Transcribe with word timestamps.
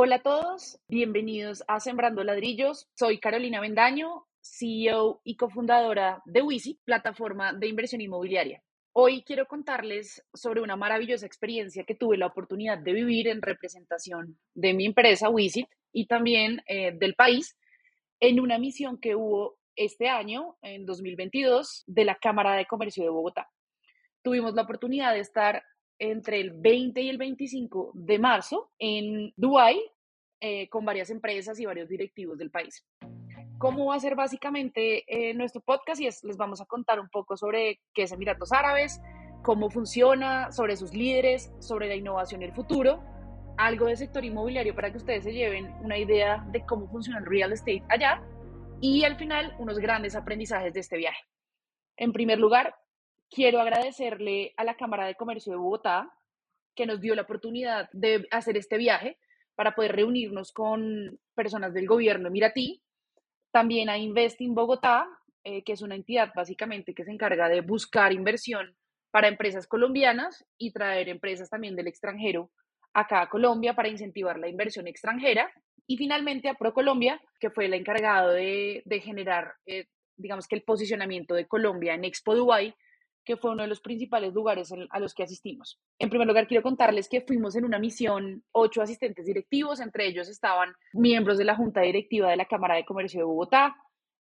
Hola 0.00 0.14
a 0.14 0.22
todos, 0.22 0.78
bienvenidos 0.86 1.64
a 1.66 1.80
Sembrando 1.80 2.22
Ladrillos. 2.22 2.86
Soy 2.94 3.18
Carolina 3.18 3.60
Bendaño, 3.60 4.28
CEO 4.40 5.20
y 5.24 5.34
cofundadora 5.34 6.22
de 6.24 6.40
Wisi, 6.40 6.78
plataforma 6.84 7.52
de 7.52 7.66
inversión 7.66 8.00
inmobiliaria. 8.00 8.62
Hoy 8.92 9.24
quiero 9.24 9.46
contarles 9.46 10.24
sobre 10.32 10.60
una 10.60 10.76
maravillosa 10.76 11.26
experiencia 11.26 11.82
que 11.82 11.96
tuve 11.96 12.16
la 12.16 12.26
oportunidad 12.26 12.78
de 12.78 12.92
vivir 12.92 13.26
en 13.26 13.42
representación 13.42 14.38
de 14.54 14.72
mi 14.72 14.86
empresa 14.86 15.30
Wisit 15.30 15.66
y 15.92 16.06
también 16.06 16.62
eh, 16.68 16.92
del 16.92 17.16
país 17.16 17.58
en 18.20 18.38
una 18.38 18.56
misión 18.56 19.00
que 19.00 19.16
hubo 19.16 19.58
este 19.74 20.08
año, 20.08 20.58
en 20.62 20.86
2022, 20.86 21.82
de 21.88 22.04
la 22.04 22.14
Cámara 22.14 22.54
de 22.54 22.66
Comercio 22.66 23.02
de 23.02 23.10
Bogotá. 23.10 23.50
Tuvimos 24.22 24.54
la 24.54 24.62
oportunidad 24.62 25.14
de 25.14 25.20
estar 25.20 25.64
entre 25.98 26.40
el 26.40 26.52
20 26.52 27.00
y 27.00 27.08
el 27.08 27.18
25 27.18 27.92
de 27.94 28.18
marzo 28.18 28.70
en 28.78 29.32
Dubái 29.36 29.80
eh, 30.40 30.68
con 30.68 30.84
varias 30.84 31.10
empresas 31.10 31.58
y 31.58 31.66
varios 31.66 31.88
directivos 31.88 32.38
del 32.38 32.50
país. 32.50 32.84
¿Cómo 33.58 33.86
va 33.86 33.96
a 33.96 34.00
ser 34.00 34.14
básicamente 34.14 35.04
eh, 35.08 35.34
nuestro 35.34 35.60
podcast? 35.60 36.00
Y 36.00 36.06
es, 36.06 36.22
les 36.22 36.36
vamos 36.36 36.60
a 36.60 36.66
contar 36.66 37.00
un 37.00 37.08
poco 37.08 37.36
sobre 37.36 37.80
qué 37.92 38.04
es 38.04 38.12
Emiratos 38.12 38.52
Árabes, 38.52 39.00
cómo 39.42 39.68
funciona, 39.68 40.52
sobre 40.52 40.76
sus 40.76 40.94
líderes, 40.94 41.50
sobre 41.58 41.88
la 41.88 41.96
innovación 41.96 42.42
y 42.42 42.44
el 42.44 42.52
futuro, 42.52 43.02
algo 43.56 43.86
del 43.86 43.96
sector 43.96 44.24
inmobiliario 44.24 44.76
para 44.76 44.92
que 44.92 44.98
ustedes 44.98 45.24
se 45.24 45.32
lleven 45.32 45.74
una 45.82 45.98
idea 45.98 46.46
de 46.52 46.64
cómo 46.64 46.88
funciona 46.88 47.18
el 47.18 47.26
real 47.26 47.52
estate 47.52 47.82
allá 47.88 48.22
y 48.80 49.02
al 49.02 49.16
final 49.16 49.56
unos 49.58 49.78
grandes 49.78 50.14
aprendizajes 50.14 50.72
de 50.72 50.80
este 50.80 50.96
viaje. 50.96 51.24
En 51.96 52.12
primer 52.12 52.38
lugar, 52.38 52.76
quiero 53.30 53.60
agradecerle 53.60 54.54
a 54.56 54.64
la 54.64 54.76
Cámara 54.76 55.06
de 55.06 55.14
Comercio 55.14 55.52
de 55.52 55.58
Bogotá 55.58 56.12
que 56.74 56.86
nos 56.86 57.00
dio 57.00 57.14
la 57.14 57.22
oportunidad 57.22 57.88
de 57.92 58.26
hacer 58.30 58.56
este 58.56 58.78
viaje 58.78 59.18
para 59.54 59.74
poder 59.74 59.96
reunirnos 59.96 60.52
con 60.52 61.18
personas 61.34 61.74
del 61.74 61.86
gobierno 61.86 62.28
emiratí, 62.28 62.82
también 63.50 63.88
a 63.88 63.98
Investing 63.98 64.54
Bogotá, 64.54 65.08
eh, 65.42 65.64
que 65.64 65.72
es 65.72 65.82
una 65.82 65.96
entidad 65.96 66.32
básicamente 66.34 66.94
que 66.94 67.04
se 67.04 67.10
encarga 67.10 67.48
de 67.48 67.60
buscar 67.62 68.12
inversión 68.12 68.76
para 69.10 69.28
empresas 69.28 69.66
colombianas 69.66 70.44
y 70.58 70.72
traer 70.72 71.08
empresas 71.08 71.50
también 71.50 71.74
del 71.74 71.88
extranjero 71.88 72.50
acá 72.92 73.22
a 73.22 73.28
Colombia 73.28 73.74
para 73.74 73.88
incentivar 73.88 74.38
la 74.38 74.48
inversión 74.48 74.86
extranjera. 74.86 75.50
Y 75.86 75.96
finalmente 75.96 76.48
a 76.48 76.54
ProColombia, 76.54 77.20
que 77.40 77.50
fue 77.50 77.64
el 77.64 77.74
encargado 77.74 78.32
de, 78.32 78.82
generar, 79.02 79.54
eh, 79.66 79.86
digamos 80.16 80.46
que 80.46 80.56
el 80.56 80.62
posicionamiento 80.62 81.34
de 81.34 81.48
Colombia 81.48 81.94
en 81.94 82.04
Expo 82.04 82.34
Dubai, 82.34 82.74
que 83.28 83.36
fue 83.36 83.50
uno 83.50 83.62
de 83.62 83.68
los 83.68 83.82
principales 83.82 84.32
lugares 84.32 84.72
a 84.88 84.98
los 84.98 85.12
que 85.12 85.22
asistimos. 85.22 85.78
En 85.98 86.08
primer 86.08 86.26
lugar, 86.26 86.46
quiero 86.46 86.62
contarles 86.62 87.10
que 87.10 87.20
fuimos 87.20 87.54
en 87.56 87.66
una 87.66 87.78
misión 87.78 88.42
ocho 88.52 88.80
asistentes 88.80 89.26
directivos, 89.26 89.80
entre 89.80 90.06
ellos 90.06 90.30
estaban 90.30 90.72
miembros 90.94 91.36
de 91.36 91.44
la 91.44 91.54
Junta 91.54 91.82
Directiva 91.82 92.30
de 92.30 92.38
la 92.38 92.46
Cámara 92.46 92.76
de 92.76 92.86
Comercio 92.86 93.20
de 93.20 93.24
Bogotá 93.26 93.76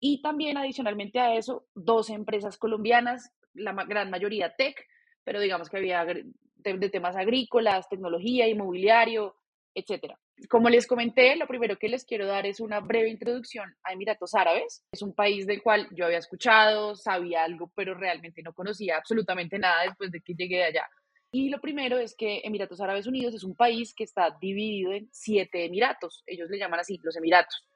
y 0.00 0.22
también 0.22 0.56
adicionalmente 0.56 1.20
a 1.20 1.34
eso, 1.36 1.66
dos 1.74 2.08
empresas 2.08 2.56
colombianas, 2.56 3.30
la 3.52 3.74
gran 3.84 4.08
mayoría 4.08 4.56
tech, 4.56 4.82
pero 5.24 5.40
digamos 5.40 5.68
que 5.68 5.76
había 5.76 6.02
de, 6.06 6.88
temas 6.88 7.16
agrícolas, 7.16 7.90
tecnología, 7.90 8.48
inmobiliario, 8.48 9.36
etcétera. 9.74 10.18
Como 10.50 10.68
les 10.68 10.86
comenté, 10.86 11.34
lo 11.36 11.46
primero 11.46 11.78
que 11.78 11.88
les 11.88 12.04
quiero 12.04 12.26
dar 12.26 12.44
es 12.44 12.60
una 12.60 12.80
breve 12.80 13.08
introducción 13.08 13.74
a 13.82 13.92
Emiratos 13.92 14.34
Árabes. 14.34 14.84
Es 14.92 15.00
un 15.00 15.14
país 15.14 15.46
del 15.46 15.62
cual 15.62 15.88
yo 15.92 16.04
había 16.04 16.18
escuchado, 16.18 16.94
sabía 16.94 17.44
algo, 17.44 17.72
pero 17.74 17.94
realmente 17.94 18.42
no 18.42 18.52
conocía 18.52 18.98
absolutamente 18.98 19.58
nada 19.58 19.84
después 19.84 20.10
de 20.10 20.20
que 20.20 20.34
llegué 20.34 20.62
allá. 20.62 20.86
Y 21.32 21.48
lo 21.48 21.60
primero 21.60 21.98
es 21.98 22.14
que 22.14 22.40
Emiratos 22.44 22.80
Árabes 22.80 23.06
Unidos 23.06 23.34
es 23.34 23.44
un 23.44 23.56
país 23.56 23.94
que 23.94 24.04
está 24.04 24.36
dividido 24.40 24.92
en 24.92 25.08
siete 25.10 25.64
emiratos. 25.64 26.22
Ellos 26.26 26.50
le 26.50 26.58
llaman 26.58 26.80
así 26.80 27.00
los 27.02 27.16
emiratos, 27.16 27.66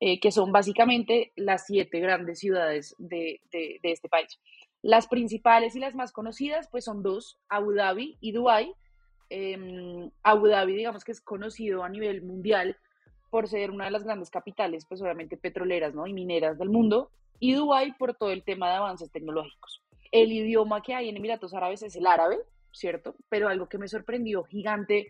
eh, 0.00 0.18
que 0.18 0.32
son 0.32 0.50
básicamente 0.50 1.32
las 1.36 1.66
siete 1.66 2.00
grandes 2.00 2.38
ciudades 2.38 2.94
de, 2.98 3.40
de, 3.50 3.80
este 3.82 4.08
país. 4.08 4.38
Las 4.82 5.08
principales 5.08 5.76
y 5.76 5.80
las 5.80 5.94
más 5.94 6.12
conocidas 6.12 6.68
pues 6.70 6.84
son 6.84 7.02
dos, 7.02 7.38
Abu 7.48 7.72
Dhabi 7.72 8.16
y 8.20 8.32
Dubái 8.32 8.74
eh, 9.30 10.10
Abu 10.22 10.46
Dhabi, 10.46 10.74
digamos 10.74 11.04
que 11.04 11.12
es 11.12 11.20
conocido 11.20 11.84
a 11.84 11.88
nivel 11.88 12.22
mundial 12.22 12.76
por 13.30 13.48
ser 13.48 13.70
una 13.70 13.86
de 13.86 13.90
las 13.90 14.04
grandes 14.04 14.30
capitales, 14.30 14.86
pues 14.86 15.02
obviamente 15.02 15.36
petroleras 15.36 15.94
¿no? 15.94 16.06
y 16.06 16.12
mineras 16.12 16.58
del 16.58 16.70
mundo, 16.70 17.10
y 17.38 17.52
Dubái 17.52 17.92
por 17.92 18.14
todo 18.14 18.30
el 18.30 18.42
tema 18.42 18.68
de 18.68 18.76
avances 18.76 19.10
tecnológicos. 19.10 19.82
El 20.10 20.32
idioma 20.32 20.82
que 20.82 20.94
hay 20.94 21.08
en 21.08 21.16
Emiratos 21.16 21.54
Árabes 21.54 21.82
es 21.82 21.94
el 21.94 22.06
árabe, 22.06 22.38
¿cierto? 22.72 23.14
Pero 23.28 23.48
algo 23.48 23.68
que 23.68 23.78
me 23.78 23.88
sorprendió 23.88 24.44
gigante 24.44 25.08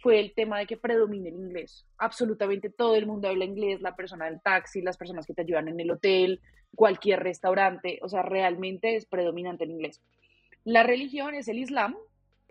fue 0.00 0.20
el 0.20 0.32
tema 0.32 0.58
de 0.58 0.66
que 0.66 0.76
predomine 0.76 1.28
el 1.28 1.34
inglés. 1.34 1.86
Absolutamente 1.98 2.70
todo 2.70 2.94
el 2.94 3.06
mundo 3.06 3.28
habla 3.28 3.44
inglés, 3.44 3.80
la 3.80 3.96
persona 3.96 4.26
del 4.26 4.40
taxi, 4.40 4.80
las 4.80 4.96
personas 4.96 5.26
que 5.26 5.34
te 5.34 5.42
ayudan 5.42 5.68
en 5.68 5.80
el 5.80 5.90
hotel, 5.90 6.40
cualquier 6.74 7.20
restaurante, 7.20 7.98
o 8.02 8.08
sea, 8.08 8.22
realmente 8.22 8.96
es 8.96 9.06
predominante 9.06 9.64
el 9.64 9.72
inglés. 9.72 10.00
La 10.64 10.82
religión 10.82 11.34
es 11.34 11.48
el 11.48 11.58
Islam, 11.58 11.96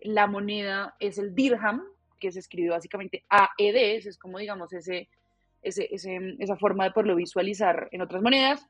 la 0.02 0.28
moneda 0.28 0.96
es 1.00 1.18
el 1.18 1.34
dirham, 1.34 1.84
que 2.20 2.32
se 2.32 2.40
escribe 2.40 2.70
básicamente 2.70 3.26
AED, 3.30 4.08
es 4.08 4.18
como 4.18 4.40
digamos 4.40 4.74
ese, 4.74 5.10
ese, 5.62 5.88
esa 5.92 6.58
forma 6.58 6.86
de 6.86 6.92
poderlo 6.92 7.16
visualizar 7.16 7.90
en 7.92 8.02
otras 8.02 8.22
monedas. 8.22 8.66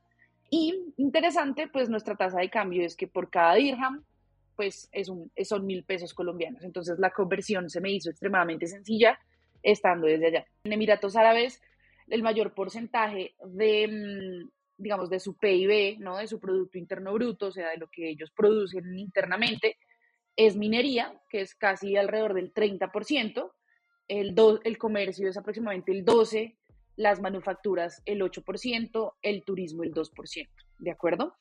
Y 0.50 0.94
interesante, 0.96 1.68
pues 1.68 1.88
nuestra 1.90 2.16
tasa 2.16 2.40
de 2.40 2.50
cambio 2.50 2.84
es 2.84 2.96
que 2.96 3.06
por 3.06 3.30
cada 3.30 3.54
dirham, 3.54 4.04
pues 4.56 4.88
es 4.92 5.08
un, 5.08 5.30
son 5.44 5.66
mil 5.66 5.84
pesos 5.84 6.14
colombianos. 6.14 6.64
Entonces 6.64 6.98
la 6.98 7.10
conversión 7.10 7.68
se 7.68 7.80
me 7.80 7.92
hizo 7.92 8.10
extremadamente 8.10 8.66
sencilla 8.66 9.18
estando 9.62 10.06
desde 10.06 10.28
allá. 10.28 10.46
En 10.64 10.72
Emiratos 10.72 11.16
Árabes, 11.16 11.60
el 12.08 12.22
mayor 12.22 12.54
porcentaje 12.54 13.34
de, 13.44 13.88
mm, 13.88 14.50
digamos, 14.78 15.10
de 15.10 15.20
su 15.20 15.36
PIB, 15.36 15.98
¿no? 15.98 16.16
De 16.16 16.26
su 16.26 16.40
Producto 16.40 16.78
Interno 16.78 17.12
Bruto, 17.12 17.46
o 17.46 17.52
sea, 17.52 17.70
de 17.70 17.76
lo 17.76 17.88
que 17.88 18.08
ellos 18.08 18.30
producen 18.30 18.98
internamente, 18.98 19.76
es 20.38 20.56
minería, 20.56 21.20
que 21.28 21.40
es 21.40 21.56
casi 21.56 21.96
alrededor 21.96 22.32
del 22.32 22.54
30%, 22.54 23.50
el, 24.06 24.34
el 24.64 24.78
comercio 24.78 25.28
es 25.28 25.36
aproximadamente 25.36 25.92
el 25.92 26.04
12%, 26.04 26.56
las 26.94 27.20
manufacturas 27.20 28.02
el 28.06 28.22
8%, 28.22 29.14
el 29.22 29.44
turismo 29.44 29.82
el 29.82 29.92
2%, 29.92 30.48
¿de 30.78 30.90
acuerdo? 30.90 31.34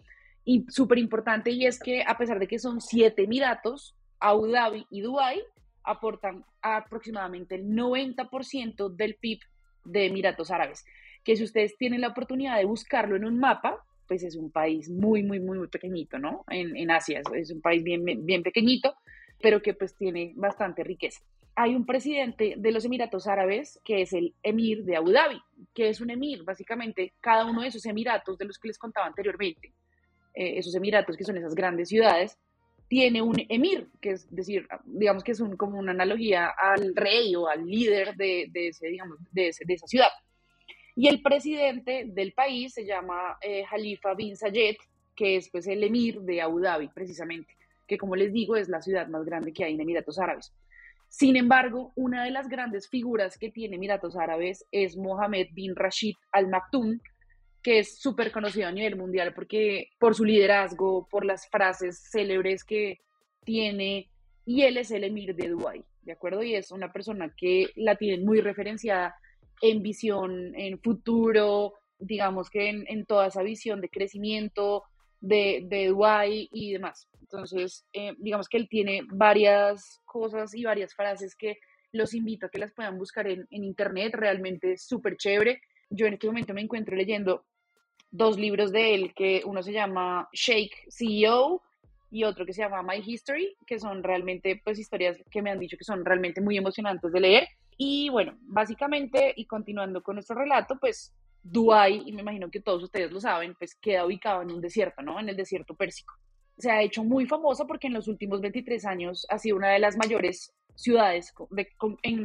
Y 0.43 0.65
súper 0.69 0.97
importante 0.97 1.51
y 1.51 1.65
es 1.65 1.79
que 1.79 2.03
a 2.05 2.17
pesar 2.17 2.39
de 2.39 2.47
que 2.47 2.59
son 2.59 2.81
siete 2.81 3.23
emiratos, 3.23 3.95
Abu 4.19 4.47
Dhabi 4.47 4.87
y 4.89 5.01
Dubái 5.01 5.41
aportan 5.83 6.43
aproximadamente 6.61 7.55
el 7.55 7.67
90% 7.67 8.95
del 8.95 9.15
PIB 9.15 9.39
de 9.85 10.05
Emiratos 10.07 10.51
Árabes, 10.51 10.85
que 11.23 11.35
si 11.35 11.43
ustedes 11.43 11.77
tienen 11.77 12.01
la 12.01 12.09
oportunidad 12.09 12.57
de 12.57 12.65
buscarlo 12.65 13.15
en 13.15 13.25
un 13.25 13.39
mapa, 13.39 13.83
pues 14.07 14.23
es 14.23 14.35
un 14.35 14.51
país 14.51 14.89
muy, 14.89 15.23
muy, 15.23 15.39
muy, 15.39 15.57
muy 15.57 15.67
pequeñito, 15.67 16.17
¿no? 16.17 16.45
En, 16.49 16.75
en 16.75 16.91
Asia 16.91 17.21
es 17.35 17.51
un 17.51 17.61
país 17.61 17.83
bien, 17.83 18.03
bien 18.03 18.43
pequeñito, 18.43 18.95
pero 19.41 19.61
que 19.61 19.73
pues 19.73 19.95
tiene 19.95 20.33
bastante 20.35 20.83
riqueza. 20.83 21.21
Hay 21.55 21.75
un 21.75 21.85
presidente 21.85 22.53
de 22.55 22.71
los 22.71 22.85
Emiratos 22.85 23.27
Árabes 23.27 23.79
que 23.83 24.01
es 24.01 24.13
el 24.13 24.35
emir 24.43 24.83
de 24.83 24.95
Abu 24.95 25.11
Dhabi, 25.11 25.41
que 25.73 25.89
es 25.89 26.01
un 26.01 26.11
emir, 26.11 26.43
básicamente 26.43 27.13
cada 27.19 27.45
uno 27.45 27.61
de 27.61 27.69
esos 27.69 27.85
emiratos 27.85 28.37
de 28.37 28.45
los 28.45 28.59
que 28.59 28.67
les 28.67 28.77
contaba 28.77 29.07
anteriormente, 29.07 29.73
eh, 30.33 30.59
esos 30.59 30.75
emiratos 30.75 31.17
que 31.17 31.23
son 31.23 31.37
esas 31.37 31.55
grandes 31.55 31.89
ciudades, 31.89 32.37
tiene 32.87 33.21
un 33.21 33.35
emir, 33.49 33.89
que 33.99 34.11
es 34.11 34.33
decir, 34.33 34.67
digamos 34.85 35.23
que 35.23 35.31
es 35.31 35.39
un, 35.39 35.57
como 35.57 35.77
una 35.77 35.91
analogía 35.91 36.49
al 36.49 36.95
rey 36.95 37.35
o 37.35 37.47
al 37.47 37.65
líder 37.65 38.15
de, 38.15 38.47
de 38.51 38.69
ese, 38.69 38.87
digamos, 38.87 39.17
de, 39.31 39.49
ese, 39.49 39.65
de 39.65 39.73
esa 39.73 39.87
ciudad. 39.87 40.09
Y 40.99 41.07
el 41.09 41.21
presidente 41.21 42.05
del 42.07 42.33
país 42.33 42.73
se 42.73 42.83
llama 42.83 43.37
eh, 43.43 43.63
Khalifa 43.69 44.15
bin 44.15 44.35
Zayed, 44.35 44.77
que 45.15 45.35
es 45.35 45.47
pues, 45.51 45.67
el 45.67 45.83
emir 45.83 46.21
de 46.21 46.41
Abu 46.41 46.59
Dhabi, 46.59 46.87
precisamente, 46.87 47.55
que 47.87 47.99
como 47.99 48.15
les 48.15 48.33
digo 48.33 48.55
es 48.55 48.67
la 48.67 48.81
ciudad 48.81 49.07
más 49.07 49.23
grande 49.23 49.53
que 49.53 49.63
hay 49.63 49.75
en 49.75 49.81
Emiratos 49.81 50.17
Árabes. 50.17 50.55
Sin 51.07 51.37
embargo, 51.37 51.93
una 51.95 52.23
de 52.23 52.31
las 52.31 52.49
grandes 52.49 52.89
figuras 52.89 53.37
que 53.37 53.51
tiene 53.51 53.75
Emiratos 53.75 54.17
Árabes 54.17 54.65
es 54.71 54.97
Mohammed 54.97 55.49
bin 55.51 55.75
Rashid 55.75 56.15
Al 56.31 56.47
Maktoum, 56.47 56.99
que 57.61 57.77
es 57.77 57.99
súper 57.99 58.31
conocido 58.31 58.67
a 58.67 58.71
nivel 58.71 58.95
mundial 58.95 59.35
porque 59.35 59.89
por 59.99 60.15
su 60.15 60.25
liderazgo, 60.25 61.07
por 61.11 61.25
las 61.25 61.47
frases 61.47 62.09
célebres 62.09 62.63
que 62.63 63.01
tiene, 63.45 64.09
y 64.45 64.63
él 64.63 64.77
es 64.77 64.89
el 64.89 65.03
emir 65.03 65.35
de 65.35 65.49
Dubái, 65.49 65.85
¿de 66.01 66.13
acuerdo? 66.13 66.41
Y 66.41 66.55
es 66.55 66.71
una 66.71 66.91
persona 66.91 67.31
que 67.37 67.67
la 67.75 67.97
tienen 67.97 68.25
muy 68.25 68.41
referenciada 68.41 69.15
en 69.61 69.81
visión, 69.81 70.53
en 70.55 70.79
futuro, 70.79 71.73
digamos 71.99 72.49
que 72.49 72.69
en, 72.69 73.05
toda 73.05 73.27
esa 73.27 73.41
visión 73.43 73.81
de 73.81 73.89
crecimiento 73.89 74.83
de, 75.19 75.63
de 75.65 75.87
Dubái 75.87 76.49
y 76.51 76.73
demás. 76.73 77.07
Entonces, 77.21 77.85
eh, 77.93 78.13
digamos 78.19 78.47
que 78.47 78.57
él 78.57 78.67
tiene 78.69 79.01
varias 79.09 80.01
cosas 80.05 80.53
y 80.53 80.63
varias 80.63 80.93
frases 80.93 81.35
que 81.35 81.57
los 81.91 82.13
invito 82.13 82.45
a 82.45 82.49
que 82.49 82.59
las 82.59 82.73
puedan 82.73 82.97
buscar 82.97 83.27
en, 83.27 83.47
en 83.49 83.63
internet, 83.63 84.13
realmente 84.13 84.73
es 84.73 84.85
súper 84.85 85.17
chévere. 85.17 85.61
Yo 85.89 86.05
en 86.05 86.13
este 86.13 86.27
momento 86.27 86.53
me 86.53 86.61
encuentro 86.61 86.95
leyendo 86.95 87.45
dos 88.11 88.37
libros 88.37 88.71
de 88.71 88.93
él, 88.93 89.13
que 89.15 89.41
uno 89.45 89.63
se 89.63 89.73
llama 89.73 90.29
Shake 90.31 90.87
CEO 90.89 91.61
y 92.09 92.23
otro 92.23 92.45
que 92.45 92.53
se 92.53 92.61
llama 92.61 92.83
My 92.83 93.01
History, 93.05 93.55
que 93.65 93.79
son 93.79 94.03
realmente 94.03 94.61
pues 94.63 94.79
historias 94.79 95.17
que 95.29 95.41
me 95.41 95.49
han 95.49 95.59
dicho 95.59 95.77
que 95.77 95.83
son 95.83 96.05
realmente 96.05 96.41
muy 96.41 96.57
emocionantes 96.57 97.11
de 97.11 97.19
leer 97.19 97.47
Y 97.77 98.09
bueno, 98.09 98.37
básicamente, 98.41 99.33
y 99.35 99.45
continuando 99.45 100.01
con 100.01 100.15
nuestro 100.15 100.35
relato, 100.35 100.77
pues 100.79 101.13
Dubái, 101.43 102.03
y 102.05 102.11
me 102.11 102.21
imagino 102.21 102.49
que 102.49 102.59
todos 102.59 102.83
ustedes 102.83 103.11
lo 103.11 103.21
saben, 103.21 103.55
pues 103.55 103.75
queda 103.75 104.05
ubicado 104.05 104.41
en 104.41 104.51
un 104.51 104.59
desierto, 104.59 105.01
¿no? 105.01 105.19
En 105.19 105.29
el 105.29 105.37
desierto 105.37 105.75
pérsico. 105.75 106.15
Se 106.57 106.71
ha 106.71 106.81
hecho 106.81 107.03
muy 107.03 107.27
famoso 107.27 107.67
porque 107.67 107.87
en 107.87 107.93
los 107.93 108.07
últimos 108.07 108.41
23 108.41 108.83
años 108.85 109.27
ha 109.29 109.37
sido 109.37 109.57
una 109.57 109.69
de 109.69 109.79
las 109.79 109.95
mayores 109.95 110.53
ciudades 110.73 111.33
de, 111.51 111.69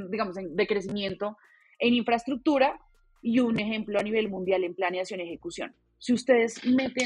digamos, 0.09 0.35
de 0.35 0.67
crecimiento 0.67 1.37
en 1.79 1.95
infraestructura 1.95 2.81
y 3.21 3.41
un 3.41 3.61
ejemplo 3.61 3.99
a 3.99 4.03
nivel 4.03 4.31
mundial 4.31 4.65
en 4.65 4.75
planeación 4.75 5.21
y 5.21 5.25
ejecución. 5.25 5.75
Si 5.99 6.13
ustedes 6.13 6.61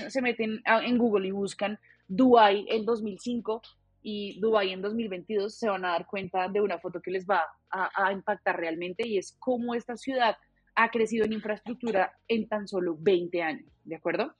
se 0.09 0.23
meten 0.23 0.63
en 0.65 0.99
Google 0.99 1.29
y 1.29 1.33
buscan 1.33 1.79
Dubai 2.09 2.65
en 2.69 2.87
2005 2.87 3.61
y 4.09 4.39
Dubai 4.39 4.73
en 4.73 4.83
2022, 4.83 5.53
se 5.53 5.69
van 5.69 5.85
a 5.85 5.89
dar 5.89 6.07
cuenta 6.07 6.47
de 6.47 6.61
una 6.61 6.79
foto 6.79 7.03
que 7.03 7.11
les 7.11 7.27
va 7.27 7.43
a, 7.71 8.13
impactar 8.13 8.57
realmente 8.57 9.05
y 9.05 9.19
es 9.19 9.37
cómo 9.41 9.75
esta 9.75 9.97
ciudad 9.97 10.37
ha 10.77 10.91
crecido 10.93 11.25
en 11.25 11.33
infraestructura 11.33 12.13
en 12.29 12.47
tan 12.47 12.69
solo 12.69 12.97
20 13.01 13.43
años, 13.43 13.69
¿de 13.83 13.97
acuerdo? 13.97 14.33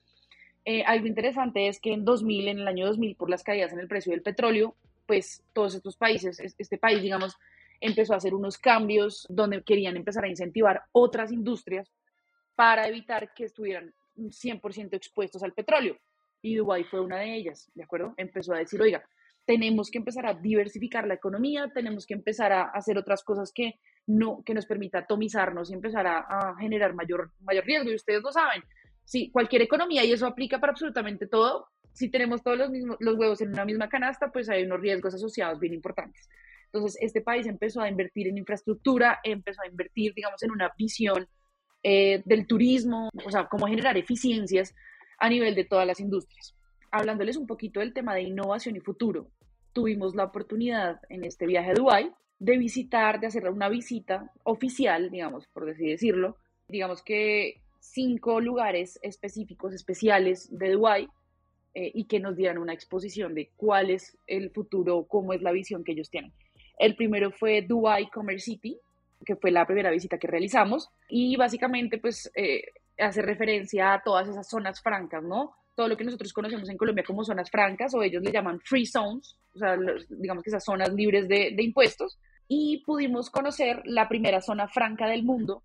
Eh, 0.65 0.85
algo 0.85 1.09
interesante 1.09 1.67
es 1.67 1.81
que 1.81 1.93
en 1.93 2.05
2000, 2.05 2.47
en 2.47 2.59
el 2.61 2.69
año 2.69 2.87
2000, 2.87 3.17
por 3.17 3.29
las 3.29 3.43
caídas 3.43 3.73
en 3.73 3.81
el 3.81 3.89
precio 3.89 4.13
del 4.13 4.23
petróleo, 4.23 4.77
pues 5.05 5.43
todos 5.53 5.75
estos 5.75 5.97
países, 5.97 6.39
este 6.39 6.79
país, 6.79 7.03
digamos, 7.03 7.37
empezó 7.81 8.15
a 8.15 8.19
hacer 8.19 8.35
unos 8.35 8.59
cambios 8.59 9.27
donde 9.29 9.65
querían 9.65 9.97
empezar 9.97 10.23
a 10.23 10.29
incentivar 10.29 10.85
otras 10.93 11.33
industrias 11.33 11.91
para 12.55 12.87
evitar 12.87 13.35
que 13.35 13.47
estuvieran 13.47 13.93
100% 14.17 14.95
expuestos 14.95 15.43
al 15.43 15.55
petróleo. 15.55 15.99
Y 16.41 16.55
Dubái 16.55 16.85
fue 16.85 17.01
una 17.01 17.19
de 17.19 17.35
ellas, 17.35 17.69
¿de 17.75 17.83
acuerdo? 17.83 18.15
Empezó 18.17 18.55
a 18.55 18.59
decir, 18.59 18.81
oiga, 18.81 19.05
tenemos 19.47 19.91
que 19.91 19.99
empezar 19.99 20.27
a 20.27 20.35
diversificar 20.35 21.07
la 21.07 21.15
economía, 21.15 21.71
tenemos 21.73 22.05
que 22.05 22.15
empezar 22.15 22.53
a 22.53 22.65
hacer 22.65 22.99
otras 22.99 23.23
cosas 23.23 23.53
que, 23.55 23.79
no, 24.07 24.43
que 24.45 24.55
nos 24.55 24.67
permita 24.67 24.99
atomizarnos 24.99 25.71
y 25.71 25.75
empezar 25.75 26.07
a, 26.07 26.57
generar 26.59 26.95
mayor, 26.95 27.33
mayor 27.41 27.65
riesgo. 27.65 27.91
Y 27.91 27.95
ustedes 27.95 28.23
lo 28.23 28.33
saben, 28.33 28.63
si 29.05 29.31
cualquier 29.31 29.63
economía, 29.63 30.05
y 30.05 30.13
eso 30.13 30.27
aplica 30.27 30.59
para 30.59 30.73
absolutamente 30.73 31.27
todo, 31.29 31.69
si 31.93 32.11
tenemos 32.11 32.43
todos 32.43 32.59
los, 32.59 32.71
mismos, 32.71 32.97
los 33.01 33.17
huevos 33.17 33.41
en 33.41 33.51
una 33.51 33.65
misma 33.65 33.89
canasta, 33.89 34.31
pues 34.31 34.49
hay 34.51 34.65
unos 34.65 34.81
riesgos 34.81 35.15
asociados 35.15 35.59
bien 35.61 35.73
importantes. 35.73 36.29
Entonces, 36.73 36.99
este 37.01 37.23
país 37.23 37.47
empezó 37.47 37.81
a 37.81 37.89
invertir 37.89 38.27
en 38.27 38.37
infraestructura, 38.37 39.21
empezó 39.23 39.63
a 39.63 39.69
invertir, 39.69 40.13
digamos, 40.13 40.43
en 40.43 40.51
una 40.51 40.73
visión 40.77 41.27
eh, 41.83 42.23
del 42.25 42.47
turismo, 42.47 43.11
o 43.25 43.31
sea, 43.31 43.47
cómo 43.47 43.67
generar 43.67 43.97
eficiencias 43.97 44.75
a 45.19 45.29
nivel 45.29 45.55
de 45.55 45.65
todas 45.65 45.87
las 45.87 46.01
industrias. 46.01 46.55
Hablándoles 46.91 47.37
un 47.37 47.47
poquito 47.47 47.81
del 47.81 47.95
tema 47.95 48.15
de 48.15 48.23
innovación 48.23 48.77
y 48.77 48.81
futuro, 48.81 49.31
tuvimos 49.77 50.15
la 50.15 50.25
oportunidad 50.25 51.03
en 51.11 51.23
este 51.23 51.45
viaje 51.45 51.73
a 51.73 51.75
Dubái 51.75 52.11
de 52.39 52.57
visitar, 52.57 53.21
de 53.21 53.27
hacer 53.27 53.47
una 53.51 53.69
visita 53.69 54.33
oficial, 54.43 55.11
digamos, 55.11 55.47
por 55.49 55.67
decirlo, 55.67 56.39
digamos 56.67 57.03
que 57.03 57.61
cinco 57.79 58.41
lugares 58.41 58.99
específicos, 59.03 59.75
especiales 59.75 60.49
de 60.51 60.71
Dubái, 60.71 61.09
eh, 61.75 61.91
y 61.93 62.07
que 62.07 62.21
nos 62.21 62.37
dieran 62.37 62.57
una 62.57 62.73
exposición 62.73 63.35
de 63.35 63.51
cuál 63.55 63.91
es 63.91 64.17
el 64.27 64.51
futuro, 64.51 65.05
cómo 65.05 65.35
es 65.35 65.43
la 65.43 65.53
visión 65.53 65.85
que 65.85 65.93
ellos 65.93 66.09
tienen. 66.09 66.33
El 66.79 66.97
primero 66.97 67.31
fue 67.31 67.61
Dubai 67.61 68.09
Commerce 68.09 68.47
City, 68.47 68.79
que 69.27 69.37
fue 69.37 69.51
la 69.51 69.67
primera 69.67 69.91
visita 69.91 70.17
que 70.17 70.27
realizamos, 70.27 70.89
y 71.11 71.37
básicamente 71.37 71.99
pues 71.99 72.33
eh, 72.35 72.63
hace 72.97 73.21
referencia 73.21 73.93
a 73.93 74.03
todas 74.03 74.27
esas 74.27 74.49
zonas 74.49 74.81
francas, 74.81 75.23
¿no? 75.23 75.55
Todo 75.77 75.87
lo 75.87 75.97
que 75.97 76.03
nosotros 76.03 76.33
conocemos 76.33 76.69
en 76.69 76.77
Colombia 76.77 77.05
como 77.07 77.23
zonas 77.23 77.51
francas, 77.51 77.95
o 77.95 78.03
ellos 78.03 78.23
le 78.23 78.33
llaman 78.33 78.59
free 78.61 78.87
zones, 78.87 79.37
o 79.55 79.59
sea, 79.59 79.77
digamos 80.09 80.43
que 80.43 80.51
esas 80.51 80.65
zonas 80.65 80.93
libres 80.93 81.29
de, 81.29 81.53
de 81.55 81.63
impuestos, 81.63 82.19
y 82.49 82.83
pudimos 82.85 83.31
conocer 83.31 83.83
la 83.85 84.09
primera 84.09 84.41
zona 84.41 84.67
franca 84.67 85.07
del 85.07 85.23
mundo 85.23 85.63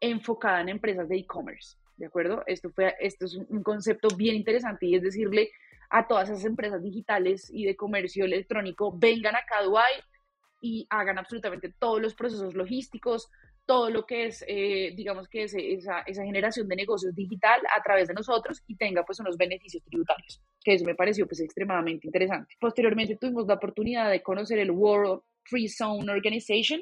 enfocada 0.00 0.60
en 0.60 0.68
empresas 0.68 1.08
de 1.08 1.16
e-commerce, 1.16 1.76
¿de 1.96 2.06
acuerdo? 2.06 2.44
Esto, 2.46 2.70
fue, 2.70 2.94
esto 3.00 3.24
es 3.24 3.34
un 3.34 3.62
concepto 3.64 4.08
bien 4.16 4.36
interesante 4.36 4.86
y 4.86 4.94
es 4.94 5.02
decirle 5.02 5.50
a 5.90 6.06
todas 6.06 6.28
esas 6.28 6.44
empresas 6.44 6.82
digitales 6.82 7.50
y 7.52 7.64
de 7.64 7.74
comercio 7.74 8.24
electrónico, 8.24 8.92
vengan 8.96 9.34
acá 9.34 9.58
a 9.60 9.64
Dubai, 9.64 9.92
y 10.64 10.86
hagan 10.88 11.18
absolutamente 11.18 11.74
todos 11.78 12.00
los 12.00 12.14
procesos 12.14 12.54
logísticos, 12.54 13.28
todo 13.66 13.90
lo 13.90 14.04
que 14.04 14.26
es, 14.26 14.44
eh, 14.46 14.92
digamos 14.94 15.28
que 15.28 15.44
es 15.44 15.54
esa, 15.54 16.00
esa, 16.00 16.24
generación 16.24 16.68
de 16.68 16.76
negocios 16.76 17.14
digital 17.14 17.60
a 17.76 17.82
través 17.82 18.08
de 18.08 18.14
nosotros 18.14 18.62
y 18.66 18.76
tenga 18.76 19.04
pues 19.04 19.20
unos 19.20 19.36
beneficios 19.36 19.82
tributarios, 19.84 20.42
que 20.62 20.74
eso 20.74 20.84
me 20.84 20.94
pareció 20.94 21.26
pues 21.26 21.40
extremadamente 21.40 22.06
interesante. 22.06 22.54
Posteriormente 22.60 23.16
tuvimos 23.16 23.46
la 23.46 23.54
oportunidad 23.54 24.10
de 24.10 24.22
conocer 24.22 24.58
el 24.58 24.70
World 24.70 25.22
Free 25.44 25.68
Zone 25.68 26.10
Organization. 26.10 26.80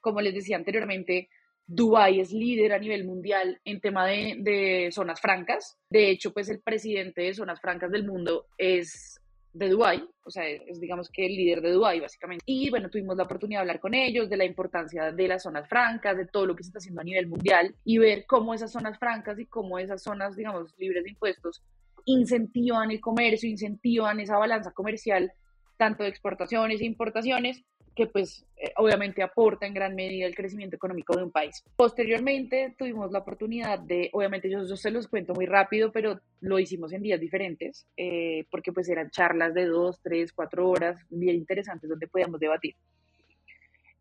Como 0.00 0.20
les 0.20 0.34
decía 0.34 0.56
anteriormente, 0.56 1.28
Dubai 1.66 2.20
es 2.20 2.32
líder 2.32 2.72
a 2.72 2.78
nivel 2.78 3.04
mundial 3.04 3.60
en 3.64 3.80
tema 3.80 4.06
de, 4.06 4.36
de 4.38 4.90
zonas 4.92 5.20
francas. 5.20 5.78
De 5.90 6.10
hecho, 6.10 6.32
pues 6.32 6.48
el 6.48 6.60
presidente 6.60 7.22
de 7.22 7.34
zonas 7.34 7.60
francas 7.60 7.90
del 7.90 8.06
mundo 8.06 8.46
es 8.56 9.20
de 9.56 9.70
Dubái, 9.70 10.08
o 10.22 10.30
sea, 10.30 10.46
es 10.46 10.80
digamos 10.80 11.08
que 11.08 11.24
el 11.24 11.34
líder 11.34 11.60
de 11.62 11.72
Dubái 11.72 12.00
básicamente. 12.00 12.42
Y 12.46 12.68
bueno, 12.70 12.90
tuvimos 12.90 13.16
la 13.16 13.24
oportunidad 13.24 13.60
de 13.60 13.62
hablar 13.62 13.80
con 13.80 13.94
ellos 13.94 14.28
de 14.28 14.36
la 14.36 14.44
importancia 14.44 15.12
de 15.12 15.28
las 15.28 15.42
zonas 15.42 15.68
francas, 15.68 16.16
de 16.16 16.26
todo 16.26 16.46
lo 16.46 16.54
que 16.54 16.62
se 16.62 16.68
está 16.68 16.78
haciendo 16.78 17.00
a 17.00 17.04
nivel 17.04 17.26
mundial 17.28 17.74
y 17.84 17.98
ver 17.98 18.26
cómo 18.26 18.54
esas 18.54 18.72
zonas 18.72 18.98
francas 18.98 19.38
y 19.38 19.46
cómo 19.46 19.78
esas 19.78 20.02
zonas, 20.02 20.36
digamos, 20.36 20.74
libres 20.78 21.04
de 21.04 21.10
impuestos 21.10 21.62
incentivan 22.04 22.90
el 22.90 23.00
comercio, 23.00 23.48
incentivan 23.48 24.20
esa 24.20 24.36
balanza 24.36 24.72
comercial, 24.72 25.32
tanto 25.76 26.02
de 26.02 26.10
exportaciones 26.10 26.80
e 26.80 26.84
importaciones, 26.84 27.64
que 27.96 28.06
pues 28.06 28.44
eh, 28.58 28.72
obviamente 28.76 29.22
aporta 29.22 29.66
en 29.66 29.72
gran 29.72 29.94
medida 29.94 30.26
el 30.26 30.36
crecimiento 30.36 30.76
económico 30.76 31.16
de 31.16 31.24
un 31.24 31.32
país. 31.32 31.64
Posteriormente 31.74 32.74
tuvimos 32.78 33.10
la 33.10 33.20
oportunidad 33.20 33.78
de, 33.78 34.10
obviamente 34.12 34.50
yo, 34.50 34.64
se 34.64 34.90
los 34.90 35.08
cuento 35.08 35.34
muy 35.34 35.46
rápido, 35.46 35.90
pero 35.90 36.20
lo 36.40 36.58
hicimos 36.58 36.92
en 36.92 37.02
días 37.02 37.18
diferentes, 37.18 37.86
eh, 37.96 38.44
porque 38.50 38.72
pues 38.72 38.88
eran 38.90 39.10
charlas 39.10 39.54
de 39.54 39.64
dos, 39.64 39.98
tres, 40.02 40.32
cuatro 40.32 40.68
horas, 40.68 41.00
bien 41.08 41.36
interesantes 41.36 41.88
donde 41.88 42.06
podíamos 42.06 42.38
debatir. 42.38 42.74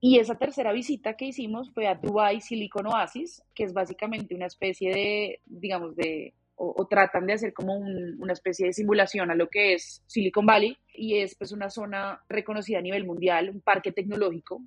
Y 0.02 0.20
esa 0.20 0.38
tercera 0.38 0.74
visita 0.74 1.16
que 1.16 1.26
hicimos 1.26 1.72
fue 1.74 1.88
a 1.88 1.96
Dubai 1.96 2.42
Silicon 2.42 2.88
Oasis, 2.88 3.42
que 3.56 3.64
es 3.64 3.74
básicamente 3.74 4.36
una 4.36 4.46
especie 4.46 4.94
de, 4.94 5.40
digamos, 5.46 5.96
de 5.96 6.34
o, 6.58 6.88
tratan 6.88 7.26
de 7.26 7.34
hacer 7.34 7.54
como 7.54 7.76
una 7.76 8.34
especie 8.34 8.68
de 8.68 8.74
simulación 8.74 9.30
a 9.30 9.36
lo 9.36 9.50
que 9.50 9.74
es 9.74 10.04
Silicon 10.08 10.46
Valley 10.46 10.78
y 10.94 11.20
es 11.20 11.36
pues 11.36 11.52
una 11.52 11.70
zona 11.70 12.24
reconocida 12.30 12.80
a 12.80 12.82
nivel 12.82 13.06
mundial, 13.06 13.50
un 13.50 13.62
parque 13.62 13.92
tecnológico 13.92 14.62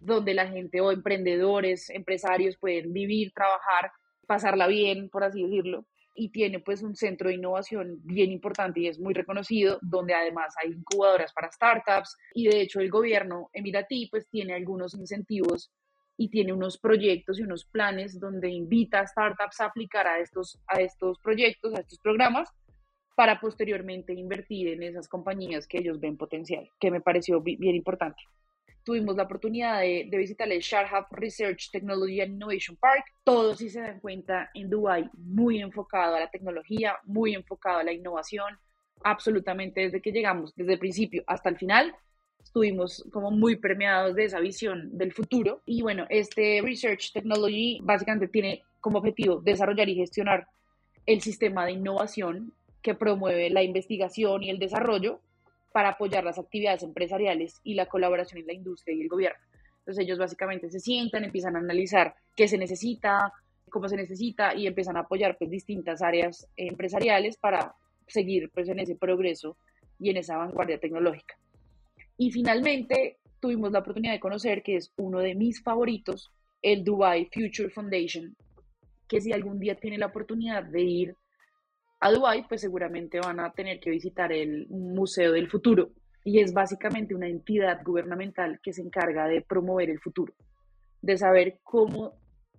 donde 0.00 0.34
la 0.34 0.46
gente 0.46 0.80
o 0.80 0.92
emprendedores, 0.92 1.90
empresarios 1.90 2.56
pueden 2.56 2.92
vivir, 2.92 3.32
trabajar, 3.32 3.90
pasarla 4.26 4.66
bien, 4.66 5.08
por 5.08 5.24
así 5.24 5.42
decirlo, 5.42 5.86
y 6.14 6.28
tiene 6.30 6.60
pues 6.60 6.82
un 6.82 6.94
centro 6.94 7.28
de 7.28 7.34
innovación 7.34 8.00
bien 8.04 8.30
importante 8.30 8.80
y 8.80 8.88
es 8.88 8.98
muy 8.98 9.14
reconocido, 9.14 9.78
donde 9.82 10.14
además 10.14 10.54
hay 10.62 10.72
incubadoras 10.72 11.32
para 11.32 11.50
startups 11.50 12.16
y 12.34 12.48
de 12.48 12.60
hecho 12.60 12.80
el 12.80 12.90
gobierno 12.90 13.50
emiratí 13.52 14.08
pues 14.10 14.28
tiene 14.28 14.54
algunos 14.54 14.94
incentivos 14.94 15.72
y 16.16 16.28
tiene 16.28 16.52
unos 16.52 16.78
proyectos 16.78 17.38
y 17.38 17.42
unos 17.42 17.64
planes 17.64 18.18
donde 18.20 18.48
invita 18.48 19.00
a 19.00 19.06
startups 19.06 19.60
a 19.60 19.66
aplicar 19.66 20.06
a 20.06 20.18
estos, 20.18 20.60
a 20.68 20.80
estos 20.80 21.18
proyectos, 21.18 21.74
a 21.74 21.80
estos 21.80 21.98
programas, 21.98 22.48
para 23.16 23.40
posteriormente 23.40 24.12
invertir 24.12 24.68
en 24.68 24.82
esas 24.82 25.08
compañías 25.08 25.66
que 25.66 25.78
ellos 25.78 26.00
ven 26.00 26.16
potencial, 26.16 26.68
que 26.80 26.90
me 26.90 27.00
pareció 27.00 27.40
bien 27.40 27.74
importante. 27.74 28.22
Tuvimos 28.82 29.16
la 29.16 29.22
oportunidad 29.22 29.80
de, 29.80 30.08
visitar 30.12 30.50
el 30.52 30.60
Sharjah 30.60 31.06
Research 31.10 31.70
Technology 31.70 32.20
and 32.20 32.34
Innovation 32.34 32.76
Park. 32.76 33.04
Todos, 33.24 33.58
si 33.58 33.70
se 33.70 33.80
dan 33.80 33.98
cuenta, 34.00 34.50
en 34.52 34.68
Dubai 34.68 35.08
muy 35.14 35.60
enfocado 35.60 36.16
a 36.16 36.20
la 36.20 36.30
tecnología, 36.30 36.98
muy 37.04 37.34
enfocado 37.34 37.78
a 37.78 37.84
la 37.84 37.92
innovación, 37.92 38.58
absolutamente 39.02 39.80
desde 39.80 40.02
que 40.02 40.12
llegamos, 40.12 40.54
desde 40.54 40.74
el 40.74 40.78
principio 40.78 41.24
hasta 41.26 41.48
el 41.48 41.56
final, 41.56 41.94
estuvimos 42.44 43.04
como 43.10 43.30
muy 43.30 43.56
premiados 43.56 44.14
de 44.14 44.26
esa 44.26 44.38
visión 44.38 44.96
del 44.96 45.12
futuro. 45.12 45.62
Y 45.66 45.82
bueno, 45.82 46.06
este 46.10 46.60
Research 46.62 47.12
Technology 47.12 47.80
básicamente 47.82 48.28
tiene 48.28 48.62
como 48.80 48.98
objetivo 48.98 49.40
desarrollar 49.40 49.88
y 49.88 49.96
gestionar 49.96 50.46
el 51.06 51.20
sistema 51.20 51.66
de 51.66 51.72
innovación 51.72 52.52
que 52.82 52.94
promueve 52.94 53.50
la 53.50 53.62
investigación 53.62 54.42
y 54.42 54.50
el 54.50 54.58
desarrollo 54.58 55.20
para 55.72 55.90
apoyar 55.90 56.22
las 56.22 56.38
actividades 56.38 56.82
empresariales 56.82 57.60
y 57.64 57.74
la 57.74 57.86
colaboración 57.86 58.40
en 58.40 58.46
la 58.46 58.52
industria 58.52 58.94
y 58.94 59.00
el 59.00 59.08
gobierno. 59.08 59.38
Entonces 59.78 60.04
ellos 60.04 60.18
básicamente 60.18 60.70
se 60.70 60.80
sientan, 60.80 61.24
empiezan 61.24 61.56
a 61.56 61.58
analizar 61.58 62.14
qué 62.36 62.46
se 62.46 62.58
necesita, 62.58 63.32
cómo 63.70 63.88
se 63.88 63.96
necesita 63.96 64.54
y 64.54 64.66
empiezan 64.66 64.96
a 64.96 65.00
apoyar 65.00 65.36
pues 65.36 65.50
distintas 65.50 66.02
áreas 66.02 66.46
empresariales 66.56 67.36
para 67.36 67.74
seguir 68.06 68.50
pues 68.54 68.68
en 68.68 68.78
ese 68.78 68.94
progreso 68.94 69.56
y 69.98 70.10
en 70.10 70.18
esa 70.18 70.36
vanguardia 70.36 70.78
tecnológica. 70.78 71.36
Y 72.16 72.30
finalmente 72.30 73.18
tuvimos 73.40 73.72
la 73.72 73.80
oportunidad 73.80 74.12
de 74.12 74.20
conocer 74.20 74.62
que 74.62 74.76
es 74.76 74.92
uno 74.96 75.18
de 75.18 75.34
mis 75.34 75.62
favoritos, 75.62 76.32
el 76.62 76.82
Dubai 76.82 77.28
Future 77.32 77.68
Foundation, 77.68 78.36
que 79.06 79.20
si 79.20 79.32
algún 79.32 79.58
día 79.58 79.74
tiene 79.74 79.98
la 79.98 80.06
oportunidad 80.06 80.64
de 80.64 80.80
ir 80.82 81.16
a 82.00 82.10
Dubai, 82.10 82.46
pues 82.48 82.60
seguramente 82.60 83.18
van 83.20 83.40
a 83.40 83.52
tener 83.52 83.80
que 83.80 83.90
visitar 83.90 84.32
el 84.32 84.66
Museo 84.68 85.32
del 85.32 85.50
Futuro. 85.50 85.90
Y 86.24 86.40
es 86.40 86.52
básicamente 86.54 87.14
una 87.14 87.28
entidad 87.28 87.82
gubernamental 87.84 88.60
que 88.62 88.72
se 88.72 88.82
encarga 88.82 89.26
de 89.26 89.42
promover 89.42 89.90
el 89.90 90.00
futuro. 90.00 90.34
de 91.02 91.18
saber 91.18 91.58
cómo, 91.62 92.14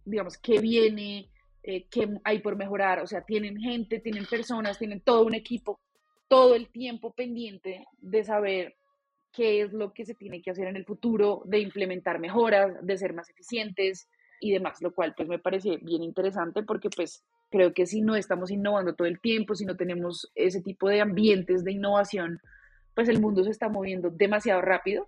digamos, 0.06 0.38
qué 0.38 0.60
viene, 0.60 1.32
eh, 1.64 1.88
qué 1.90 2.08
hay 2.24 2.40
por 2.40 2.56
mejorar. 2.56 3.00
O 3.00 3.08
sea, 3.08 3.22
tienen 3.22 3.58
gente, 3.58 4.00
tienen 4.00 4.28
personas, 4.28 4.78
tienen 4.78 5.02
todo 5.02 5.26
un 5.26 5.34
equipo, 5.34 5.80
todo 6.28 6.54
el 6.54 6.70
tiempo 6.70 7.12
pendiente 7.12 7.88
de 7.98 8.24
saber 8.24 8.76
qué 9.36 9.62
es 9.62 9.74
lo 9.74 9.94
que 9.94 10.06
se 10.06 10.16
tiene 10.16 10.42
que 10.42 10.52
hacer 10.52 10.68
en 10.68 10.76
el 10.76 10.86
futuro, 10.86 11.42
de 11.46 11.60
implementar 11.60 12.20
mejoras, 12.20 12.74
de 12.86 12.98
ser 12.98 13.14
más 13.14 13.30
eficientes 13.30 14.08
y 14.40 14.52
demás, 14.52 14.82
lo 14.82 14.94
cual 14.94 15.14
pues 15.16 15.28
me 15.28 15.40
parece 15.40 15.78
bien 15.82 16.04
interesante 16.04 16.64
porque 16.64 16.90
pues 16.90 17.24
creo 17.50 17.74
que 17.74 17.86
si 17.86 18.02
no 18.02 18.16
estamos 18.16 18.52
innovando 18.52 18.96
todo 18.96 19.08
el 19.08 19.20
tiempo, 19.20 19.56
si 19.56 19.66
no 19.66 19.76
tenemos 19.76 20.32
ese 20.36 20.62
tipo 20.62 20.90
de 20.90 21.02
ambientes 21.02 21.64
de 21.64 21.74
innovación, 21.74 22.40
pues 22.94 23.10
el 23.10 23.20
mundo 23.20 23.44
se 23.44 23.50
está 23.52 23.70
moviendo 23.70 24.10
demasiado 24.10 24.62
rápido 24.62 25.08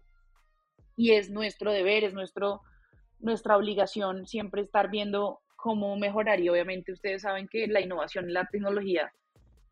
y 0.96 1.12
es 1.12 1.30
nuestro 1.30 1.72
deber, 1.72 2.04
es 2.04 2.14
nuestro, 2.14 2.62
nuestra 3.20 3.58
obligación 3.58 4.26
siempre 4.28 4.62
estar 4.62 4.90
viendo 4.90 5.40
cómo 5.56 5.96
mejorar 5.98 6.40
y 6.40 6.50
obviamente 6.50 6.92
ustedes 6.92 7.22
saben 7.24 7.48
que 7.48 7.68
la 7.68 7.82
innovación 7.82 8.32
la 8.34 8.46
tecnología 8.46 9.12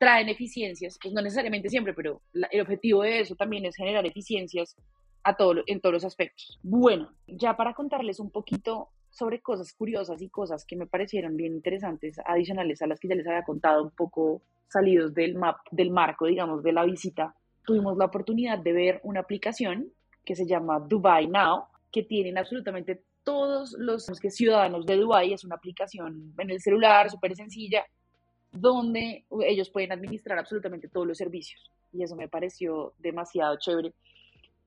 traen 0.06 0.30
eficiencias, 0.30 1.00
pues 1.02 1.16
no 1.16 1.22
necesariamente 1.24 1.68
siempre, 1.68 1.92
pero 1.96 2.22
el 2.52 2.62
objetivo 2.62 3.02
de 3.02 3.22
eso 3.22 3.36
también 3.36 3.66
es 3.66 3.76
generar 3.76 4.06
eficiencias 4.06 4.76
a 5.24 5.36
todo, 5.36 5.64
en 5.66 5.82
todos 5.82 5.94
los 5.94 6.06
aspectos. 6.06 6.60
Bueno, 6.62 7.10
ya 7.26 7.58
para 7.58 7.74
contarles 7.74 8.20
un 8.20 8.30
poquito 8.30 8.90
sobre 9.10 9.42
cosas 9.42 9.74
curiosas 9.74 10.22
y 10.22 10.30
cosas 10.30 10.64
que 10.64 10.76
me 10.76 10.86
parecieron 10.86 11.36
bien 11.36 11.56
interesantes, 11.56 12.20
adicionales 12.24 12.84
a 12.84 12.88
las 12.88 13.00
que 13.00 13.08
ya 13.08 13.16
les 13.16 13.26
había 13.26 13.44
contado 13.44 13.82
un 13.82 13.90
poco 13.90 14.44
salidos 14.68 15.12
del, 15.16 15.34
map, 15.34 15.58
del 15.72 15.90
marco, 15.90 16.28
digamos, 16.28 16.62
de 16.62 16.74
la 16.74 16.86
visita, 16.86 17.34
tuvimos 17.66 17.98
la 17.98 18.06
oportunidad 18.06 18.60
de 18.60 18.74
ver 18.74 19.00
una 19.02 19.22
aplicación 19.22 19.92
que 20.24 20.36
se 20.36 20.46
llama 20.46 20.80
Dubai 20.88 21.26
Now, 21.26 21.64
que 21.92 22.04
tienen 22.04 22.38
absolutamente 22.38 23.02
todos 23.24 23.76
los 23.80 24.06
que 24.20 24.30
ciudadanos 24.30 24.86
de 24.86 24.98
Dubai, 24.98 25.34
es 25.34 25.44
una 25.44 25.56
aplicación 25.56 26.36
en 26.38 26.52
el 26.52 26.62
celular 26.62 27.10
súper 27.10 27.36
sencilla, 27.36 27.84
donde 28.56 29.26
ellos 29.46 29.70
pueden 29.70 29.92
administrar 29.92 30.40
absolutamente 30.40 30.88
todos 30.88 31.06
los 31.06 31.18
servicios. 31.18 31.70
Y 31.92 32.04
eso 32.04 32.16
me 32.16 32.28
pareció 32.28 32.94
demasiado 33.00 33.58
chévere. 33.58 33.94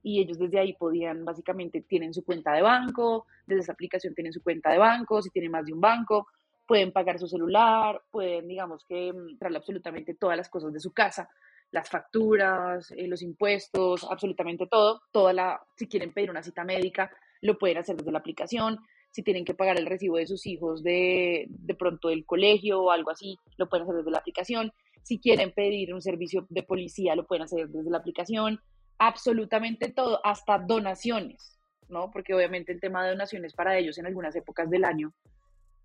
Y 0.02 0.20
ellos 0.20 0.38
desde 0.38 0.60
ahí 0.60 0.74
podían, 0.74 1.24
básicamente, 1.24 1.80
tienen 1.82 2.14
su 2.14 2.24
cuenta 2.24 2.52
de 2.52 2.62
banco, 2.62 3.26
desde 3.46 3.62
esa 3.62 3.72
aplicación 3.72 4.14
tienen 4.14 4.32
su 4.32 4.42
cuenta 4.42 4.70
de 4.70 4.78
banco, 4.78 5.20
si 5.22 5.30
tienen 5.30 5.50
más 5.50 5.66
de 5.66 5.72
un 5.72 5.80
banco, 5.80 6.28
pueden 6.66 6.92
pagar 6.92 7.18
su 7.18 7.26
celular, 7.26 8.00
pueden, 8.10 8.46
digamos 8.46 8.84
que, 8.84 9.12
traer 9.38 9.56
absolutamente 9.56 10.14
todas 10.14 10.36
las 10.36 10.48
cosas 10.48 10.72
de 10.72 10.80
su 10.80 10.92
casa, 10.92 11.28
las 11.70 11.88
facturas, 11.88 12.90
eh, 12.92 13.08
los 13.08 13.22
impuestos, 13.22 14.06
absolutamente 14.08 14.66
todo. 14.66 15.02
Toda 15.10 15.32
la, 15.32 15.60
si 15.76 15.88
quieren 15.88 16.12
pedir 16.12 16.30
una 16.30 16.42
cita 16.42 16.64
médica, 16.64 17.10
lo 17.40 17.58
pueden 17.58 17.78
hacer 17.78 17.96
desde 17.96 18.12
la 18.12 18.18
aplicación 18.18 18.78
si 19.10 19.22
tienen 19.22 19.44
que 19.44 19.54
pagar 19.54 19.78
el 19.78 19.86
recibo 19.86 20.16
de 20.16 20.26
sus 20.26 20.46
hijos 20.46 20.82
de, 20.82 21.46
de 21.48 21.74
pronto 21.74 22.08
del 22.08 22.24
colegio 22.24 22.82
o 22.82 22.90
algo 22.90 23.10
así, 23.10 23.38
lo 23.56 23.68
pueden 23.68 23.84
hacer 23.84 23.96
desde 23.96 24.10
la 24.10 24.18
aplicación. 24.18 24.72
Si 25.02 25.18
quieren 25.18 25.52
pedir 25.52 25.94
un 25.94 26.02
servicio 26.02 26.46
de 26.50 26.62
policía, 26.62 27.14
lo 27.14 27.26
pueden 27.26 27.44
hacer 27.44 27.68
desde 27.68 27.90
la 27.90 27.98
aplicación. 27.98 28.60
Absolutamente 28.98 29.90
todo, 29.90 30.20
hasta 30.24 30.58
donaciones, 30.58 31.58
¿no? 31.88 32.10
Porque 32.10 32.34
obviamente 32.34 32.72
el 32.72 32.80
tema 32.80 33.04
de 33.04 33.10
donaciones 33.10 33.54
para 33.54 33.78
ellos 33.78 33.96
en 33.98 34.06
algunas 34.06 34.36
épocas 34.36 34.68
del 34.68 34.84
año 34.84 35.14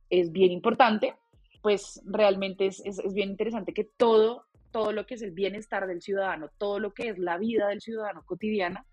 es 0.10 0.32
bien 0.32 0.52
importante. 0.52 1.16
Pues 1.62 2.02
realmente 2.06 2.66
es, 2.66 2.82
es, 2.86 3.02
bien 3.14 3.30
interesante 3.30 3.74
que 3.74 3.86
todo, 3.86 4.46
todo 4.72 4.92
lo 4.92 5.06
que 5.06 5.14
es 5.14 5.22
el 5.22 5.32
bienestar 5.32 5.88
del 5.88 6.02
ciudadano, 6.02 6.50
todo 6.58 6.80
lo 6.80 6.94
que 6.94 7.08
es 7.08 7.18
la 7.18 7.38
vida 7.38 7.70
del 7.70 7.80
ciudadano 7.80 8.24
cotidiana, 8.26 8.86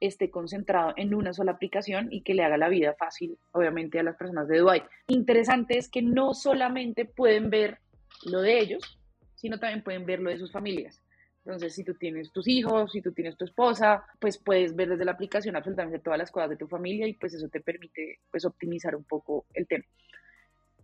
esté 0.00 0.30
concentrado 0.30 0.92
en 0.96 1.14
una 1.14 1.32
sola 1.32 1.52
aplicación 1.52 2.08
y 2.10 2.22
que 2.22 2.34
le 2.34 2.44
haga 2.44 2.56
la 2.56 2.68
vida 2.68 2.94
fácil, 2.98 3.38
obviamente, 3.52 3.98
a 3.98 4.02
las 4.02 4.16
personas 4.16 4.48
de 4.48 4.58
Dubai. 4.58 4.82
Interesante 5.08 5.78
es 5.78 5.88
que 5.88 6.02
no 6.02 6.34
solamente 6.34 7.04
pueden 7.04 7.50
ver 7.50 7.78
lo 8.24 8.40
de 8.40 8.58
ellos, 8.58 8.98
sino 9.34 9.58
también 9.58 9.82
pueden 9.82 10.06
ver 10.06 10.20
lo 10.20 10.30
de 10.30 10.38
sus 10.38 10.52
familias. 10.52 11.02
Entonces, 11.44 11.74
si 11.74 11.84
tú 11.84 11.94
tienes 11.94 12.32
tus 12.32 12.48
hijos, 12.48 12.90
si 12.90 13.00
tú 13.00 13.12
tienes 13.12 13.36
tu 13.36 13.44
esposa, 13.44 14.04
pues 14.18 14.36
puedes 14.36 14.74
ver 14.74 14.88
desde 14.88 15.04
la 15.04 15.12
aplicación 15.12 15.54
absolutamente 15.54 16.00
todas 16.00 16.18
las 16.18 16.32
cosas 16.32 16.50
de 16.50 16.56
tu 16.56 16.66
familia 16.66 17.06
y 17.06 17.12
pues 17.12 17.34
eso 17.34 17.48
te 17.48 17.60
permite 17.60 18.18
pues 18.32 18.44
optimizar 18.44 18.96
un 18.96 19.04
poco 19.04 19.46
el 19.54 19.66
tema. 19.68 19.84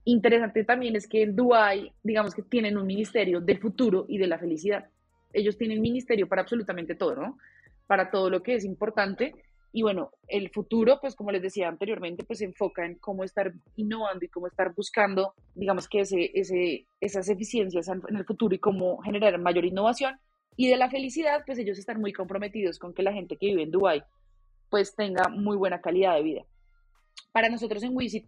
Interesante 0.05 0.63
también 0.63 0.95
es 0.95 1.09
que 1.09 1.23
en 1.23 1.35
Dubai, 1.35 1.93
digamos 2.03 2.35
que 2.35 2.43
tienen 2.43 2.77
un 2.77 2.87
ministerio 2.87 3.41
del 3.41 3.59
futuro 3.59 4.07
y 4.09 4.19
de 4.19 4.29
la 4.29 4.39
felicidad. 4.39 4.89
Ellos 5.33 5.59
tienen 5.59 5.81
ministerio 5.81 6.29
para 6.29 6.43
absolutamente 6.43 6.95
todo, 6.95 7.17
¿no? 7.17 7.39
Para 7.93 8.11
todo 8.11 8.31
lo 8.31 8.43
que 8.43 8.55
es 8.55 8.65
importante. 8.65 9.35
Y 9.71 9.83
bueno, 9.83 10.13
el 10.27 10.49
futuro, 10.49 10.99
pues 10.99 11.15
como 11.15 11.31
les 11.31 11.43
decía 11.43 11.69
anteriormente, 11.69 12.25
pues 12.25 12.39
se 12.39 12.47
enfoca 12.47 12.87
en 12.87 12.95
cómo 12.95 13.23
estar 13.23 13.53
innovando 13.77 14.25
y 14.25 14.29
cómo 14.29 14.47
estar 14.47 14.75
buscando, 14.75 15.35
digamos 15.55 15.91
que 15.91 16.01
ese, 16.01 16.31
ese, 16.33 16.87
esas 17.03 17.29
eficiencias 17.29 17.89
en 17.89 18.17
el 18.17 18.25
futuro 18.25 18.55
y 18.55 18.59
cómo 18.59 18.97
generar 19.03 19.39
mayor 19.39 19.67
innovación. 19.67 20.19
Y 20.57 20.71
de 20.71 20.79
la 20.79 20.89
felicidad, 20.89 21.43
pues 21.45 21.59
ellos 21.59 21.79
están 21.79 22.01
muy 22.01 22.15
comprometidos 22.15 22.79
con 22.79 22.95
que 22.95 23.03
la 23.03 23.13
gente 23.13 23.37
que 23.37 23.49
vive 23.49 23.65
en 23.65 23.71
Dubai 23.71 24.03
pues 24.71 24.97
tenga 24.97 25.29
muy 25.29 25.59
buena 25.59 25.83
calidad 25.83 26.15
de 26.15 26.23
vida. 26.23 26.43
Para 27.31 27.51
nosotros 27.51 27.83
en 27.83 27.95
Wisit 27.95 28.27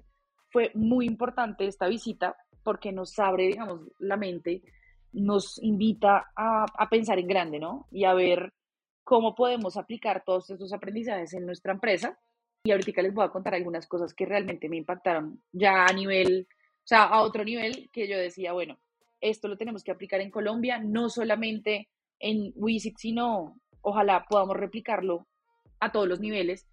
fue 0.51 0.73
muy 0.75 1.07
importante 1.07 1.67
esta 1.67 1.89
visita 1.89 2.37
porque 2.63 2.93
nos 2.93 3.19
abre, 3.19 3.47
digamos, 3.47 3.81
la 3.99 4.19
mente, 4.19 4.61
nos 5.15 5.59
invita 5.63 6.33
a, 6.37 6.67
a 6.67 6.91
pensar 6.91 7.19
en 7.19 7.29
grande, 7.29 7.59
¿no? 7.59 7.87
Y 7.91 8.05
a 8.05 8.13
ver 8.13 8.53
cómo 9.05 9.35
podemos 9.35 9.77
aplicar 9.77 10.25
todos 10.25 10.51
estos 10.51 10.73
aprendizajes 10.73 11.35
en 11.35 11.47
nuestra 11.47 11.73
empresa. 11.73 12.19
Y 12.65 12.73
ahorita 12.73 13.03
les 13.03 13.15
voy 13.15 13.25
a 13.25 13.31
contar 13.31 13.55
algunas 13.55 13.87
cosas 13.87 14.15
que 14.15 14.25
realmente 14.25 14.69
me 14.71 14.79
impactaron 14.79 15.43
ya 15.53 15.85
a 15.85 15.93
nivel, 15.93 16.49
o 16.51 16.87
sea, 16.87 17.05
a 17.05 17.21
otro 17.21 17.45
nivel 17.45 17.91
que 17.93 18.09
yo 18.09 18.19
decía, 18.19 18.55
bueno, 18.55 18.79
esto 19.21 19.49
lo 19.49 19.59
tenemos 19.59 19.85
que 19.85 19.93
aplicar 19.93 20.21
en 20.23 20.31
Colombia, 20.31 20.79
no 20.79 21.11
solamente 21.11 21.89
en 22.19 22.53
Wisit, 22.57 22.97
sino 22.97 23.61
ojalá 23.83 24.25
podamos 24.29 24.57
replicarlo 24.57 25.27
a 25.79 25.93
todos 25.93 26.09
los 26.09 26.21
niveles. 26.21 26.67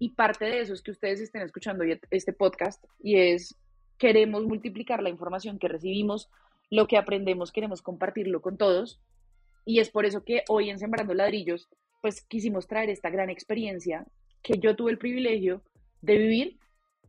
Y 0.00 0.10
parte 0.10 0.44
de 0.44 0.60
eso 0.60 0.74
es 0.74 0.82
que 0.82 0.90
ustedes 0.90 1.20
estén 1.20 1.42
escuchando 1.42 1.84
este 2.10 2.32
podcast 2.32 2.84
y 2.98 3.16
es, 3.16 3.56
queremos 3.96 4.44
multiplicar 4.44 5.02
la 5.02 5.10
información 5.10 5.58
que 5.58 5.68
recibimos, 5.68 6.28
lo 6.70 6.86
que 6.86 6.98
aprendemos, 6.98 7.52
queremos 7.52 7.80
compartirlo 7.80 8.42
con 8.42 8.58
todos 8.58 9.00
y 9.68 9.80
es 9.80 9.90
por 9.90 10.06
eso 10.06 10.24
que 10.24 10.44
hoy 10.48 10.70
en 10.70 10.78
Sembrando 10.78 11.12
Ladrillos, 11.12 11.68
pues 12.00 12.22
quisimos 12.22 12.66
traer 12.66 12.88
esta 12.88 13.10
gran 13.10 13.28
experiencia 13.28 14.06
que 14.42 14.58
yo 14.58 14.74
tuve 14.74 14.92
el 14.92 14.96
privilegio 14.96 15.60
de 16.00 16.16
vivir, 16.16 16.58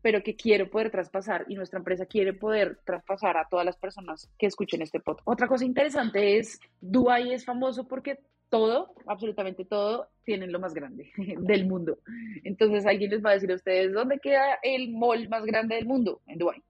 pero 0.01 0.21
que 0.23 0.35
quiero 0.35 0.69
poder 0.69 0.91
traspasar 0.91 1.45
y 1.47 1.55
nuestra 1.55 1.79
empresa 1.79 2.05
quiere 2.05 2.33
poder 2.33 2.81
traspasar 2.85 3.37
a 3.37 3.47
todas 3.49 3.65
las 3.65 3.77
personas 3.77 4.29
que 4.37 4.47
escuchen 4.47 4.81
este 4.81 4.99
podcast. 4.99 5.25
Otra 5.25 5.47
cosa 5.47 5.63
interesante 5.63 6.37
es, 6.37 6.59
Dubai 6.81 7.31
es 7.31 7.45
famoso 7.45 7.87
porque 7.87 8.19
todo, 8.49 8.93
absolutamente 9.07 9.63
todo, 9.63 10.09
tienen 10.25 10.51
lo 10.51 10.59
más 10.59 10.73
grande 10.73 11.13
del 11.39 11.65
mundo. 11.65 11.99
Entonces 12.43 12.85
alguien 12.85 13.11
les 13.11 13.23
va 13.23 13.29
a 13.29 13.35
decir 13.35 13.53
a 13.53 13.55
ustedes, 13.55 13.93
¿dónde 13.93 14.19
queda 14.19 14.59
el 14.63 14.91
mall 14.91 15.29
más 15.29 15.45
grande 15.45 15.75
del 15.75 15.85
mundo? 15.85 16.19
En 16.27 16.37
Dubai. 16.37 16.61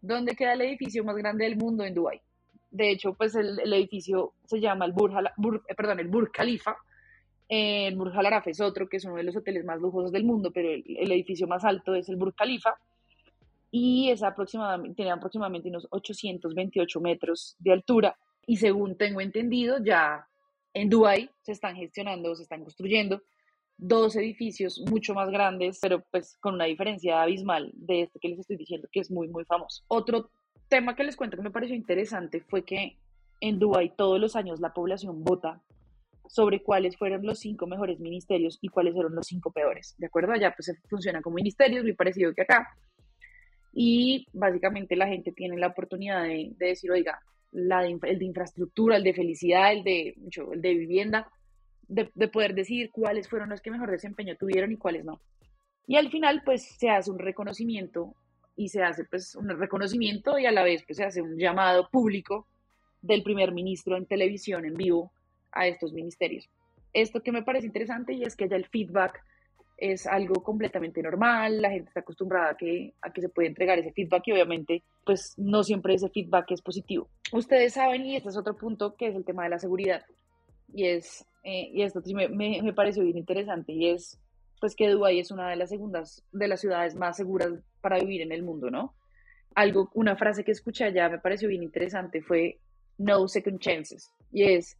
¿Dónde 0.00 0.34
queda 0.34 0.54
el 0.54 0.62
edificio 0.62 1.04
más 1.04 1.16
grande 1.16 1.44
del 1.44 1.56
mundo? 1.58 1.84
En 1.84 1.92
Dubai. 1.92 2.22
De 2.70 2.90
hecho, 2.90 3.14
pues 3.14 3.34
el, 3.34 3.72
edificio 3.72 4.34
se 4.44 4.60
llama 4.60 4.84
el 4.84 4.92
Burj, 4.92 5.14
eh, 5.68 5.74
perdón, 5.74 6.00
el 6.00 6.08
Burj 6.08 6.30
Khalifa. 6.32 6.76
el 7.48 7.96
Burj 7.96 8.16
Al 8.16 8.26
Arab 8.26 8.44
es 8.46 8.60
otro, 8.60 8.88
que 8.88 8.98
es 8.98 9.04
uno 9.04 9.16
de 9.16 9.24
los 9.24 9.36
hoteles 9.36 9.64
más 9.64 9.80
lujosos 9.80 10.12
del 10.12 10.24
mundo, 10.24 10.50
pero 10.52 10.70
el, 10.70 11.12
edificio 11.12 11.46
más 11.46 11.64
alto 11.64 11.94
es 11.94 12.08
el 12.08 12.16
Burj 12.16 12.34
Khalifa. 12.36 12.74
Y 13.72 14.10
es 14.10 14.22
aproximadamente, 14.22 14.96
tiene 14.96 15.12
aproximadamente 15.12 15.68
unos 15.68 15.86
828 15.90 17.00
metros 17.00 17.56
de 17.58 17.72
altura. 17.72 18.16
Y 18.46 18.56
según 18.56 18.96
tengo 18.96 19.20
entendido, 19.20 19.78
ya 19.82 20.26
en 20.74 20.88
Dubái 20.88 21.30
se 21.42 21.52
están 21.52 21.76
gestionando, 21.76 22.34
se 22.34 22.42
están 22.42 22.62
construyendo 22.62 23.22
dos 23.80 24.14
edificios 24.16 24.82
mucho 24.90 25.14
más 25.14 25.30
grandes, 25.30 25.78
pero 25.80 26.04
pues 26.10 26.36
con 26.38 26.54
una 26.54 26.66
diferencia 26.66 27.22
abismal 27.22 27.70
de 27.74 28.02
este 28.02 28.18
que 28.20 28.28
les 28.28 28.40
estoy 28.40 28.56
diciendo, 28.56 28.88
que 28.92 29.00
es 29.00 29.10
muy, 29.10 29.28
muy 29.28 29.44
famoso. 29.44 29.82
Otro 29.88 30.30
tema 30.70 30.96
que 30.96 31.04
les 31.04 31.16
cuento 31.16 31.36
que 31.36 31.42
me 31.42 31.50
pareció 31.50 31.76
interesante 31.76 32.40
fue 32.40 32.64
que 32.64 32.96
en 33.40 33.58
Dubái 33.58 33.92
todos 33.96 34.18
los 34.18 34.36
años 34.36 34.60
la 34.60 34.72
población 34.72 35.22
vota 35.22 35.60
sobre 36.28 36.62
cuáles 36.62 36.96
fueron 36.96 37.26
los 37.26 37.40
cinco 37.40 37.66
mejores 37.66 37.98
ministerios 37.98 38.58
y 38.62 38.68
cuáles 38.68 38.94
fueron 38.94 39.14
los 39.14 39.26
cinco 39.26 39.50
peores. 39.50 39.96
¿De 39.98 40.06
acuerdo? 40.06 40.32
Allá 40.32 40.54
pues 40.56 40.72
funciona 40.88 41.20
como 41.20 41.34
ministerios, 41.34 41.82
muy 41.82 41.94
parecido 41.94 42.32
que 42.32 42.42
acá. 42.42 42.68
Y 43.72 44.26
básicamente 44.32 44.94
la 44.96 45.08
gente 45.08 45.32
tiene 45.32 45.56
la 45.58 45.68
oportunidad 45.68 46.22
de, 46.24 46.54
decir, 46.56 46.90
oiga, 46.90 47.20
la 47.50 47.84
el 47.84 48.18
de 48.18 48.24
infraestructura, 48.24 48.96
el 48.96 49.04
de 49.04 49.14
felicidad, 49.14 49.72
el 49.72 49.82
de, 49.82 50.14
el 50.52 50.62
de 50.62 50.74
vivienda, 50.74 51.28
de, 51.88 52.10
de 52.14 52.28
poder 52.28 52.54
decir 52.54 52.90
cuáles 52.92 53.28
fueron 53.28 53.48
los 53.48 53.60
que 53.60 53.72
mejor 53.72 53.90
desempeño 53.90 54.36
tuvieron 54.36 54.70
y 54.70 54.76
cuáles 54.76 55.04
no. 55.04 55.20
Y 55.88 55.96
al 55.96 56.10
final 56.10 56.42
pues 56.44 56.62
se 56.78 56.90
hace 56.90 57.10
un 57.10 57.18
reconocimiento 57.18 58.14
y 58.60 58.68
se 58.68 58.82
hace 58.82 59.04
pues 59.04 59.34
un 59.36 59.48
reconocimiento 59.48 60.38
y 60.38 60.44
a 60.44 60.52
la 60.52 60.62
vez 60.62 60.84
pues 60.86 60.98
se 60.98 61.04
hace 61.04 61.22
un 61.22 61.38
llamado 61.38 61.88
público 61.88 62.46
del 63.00 63.22
primer 63.22 63.52
ministro 63.52 63.96
en 63.96 64.04
televisión 64.04 64.66
en 64.66 64.74
vivo 64.74 65.10
a 65.50 65.66
estos 65.66 65.94
ministerios. 65.94 66.46
Esto 66.92 67.22
que 67.22 67.32
me 67.32 67.42
parece 67.42 67.66
interesante 67.66 68.12
y 68.12 68.22
es 68.22 68.36
que 68.36 68.50
ya 68.50 68.56
el 68.56 68.66
feedback 68.66 69.24
es 69.78 70.06
algo 70.06 70.42
completamente 70.42 71.02
normal, 71.02 71.62
la 71.62 71.70
gente 71.70 71.88
está 71.88 72.00
acostumbrada 72.00 72.50
a 72.50 72.56
que, 72.58 72.92
a 73.00 73.10
que 73.10 73.22
se 73.22 73.30
puede 73.30 73.48
entregar 73.48 73.78
ese 73.78 73.92
feedback 73.92 74.24
y 74.26 74.32
obviamente 74.32 74.82
pues 75.06 75.32
no 75.38 75.62
siempre 75.62 75.94
ese 75.94 76.10
feedback 76.10 76.50
es 76.50 76.60
positivo. 76.60 77.08
Ustedes 77.32 77.72
saben, 77.72 78.04
y 78.04 78.16
este 78.16 78.28
es 78.28 78.36
otro 78.36 78.58
punto, 78.58 78.94
que 78.94 79.08
es 79.08 79.16
el 79.16 79.24
tema 79.24 79.44
de 79.44 79.50
la 79.50 79.58
seguridad. 79.58 80.04
Y, 80.74 80.84
es, 80.84 81.24
eh, 81.44 81.70
y 81.72 81.80
esto 81.80 82.02
sí 82.02 82.12
me, 82.12 82.28
me, 82.28 82.60
me, 82.62 82.74
pareció 82.74 83.04
bien 83.04 83.16
interesante 83.16 83.72
y 83.72 83.88
es 83.88 84.20
pues 84.60 84.76
que 84.76 84.88
Dubái 84.88 85.18
es 85.18 85.30
una 85.30 85.48
de 85.48 85.56
las 85.56 85.70
segundas, 85.70 86.22
de 86.32 86.46
las 86.46 86.60
ciudades 86.60 86.94
más 86.94 87.16
seguras 87.16 87.50
para 87.80 87.98
vivir 87.98 88.20
en 88.20 88.30
el 88.30 88.42
mundo, 88.42 88.70
¿no? 88.70 88.94
Algo, 89.54 89.90
una 89.94 90.16
frase 90.16 90.44
que 90.44 90.52
escuché 90.52 90.84
allá 90.84 91.08
me 91.08 91.18
pareció 91.18 91.48
bien 91.48 91.62
interesante 91.62 92.22
fue 92.22 92.60
no 92.98 93.26
second 93.26 93.58
chances. 93.58 94.10
Y 94.30 94.44
es, 94.44 94.78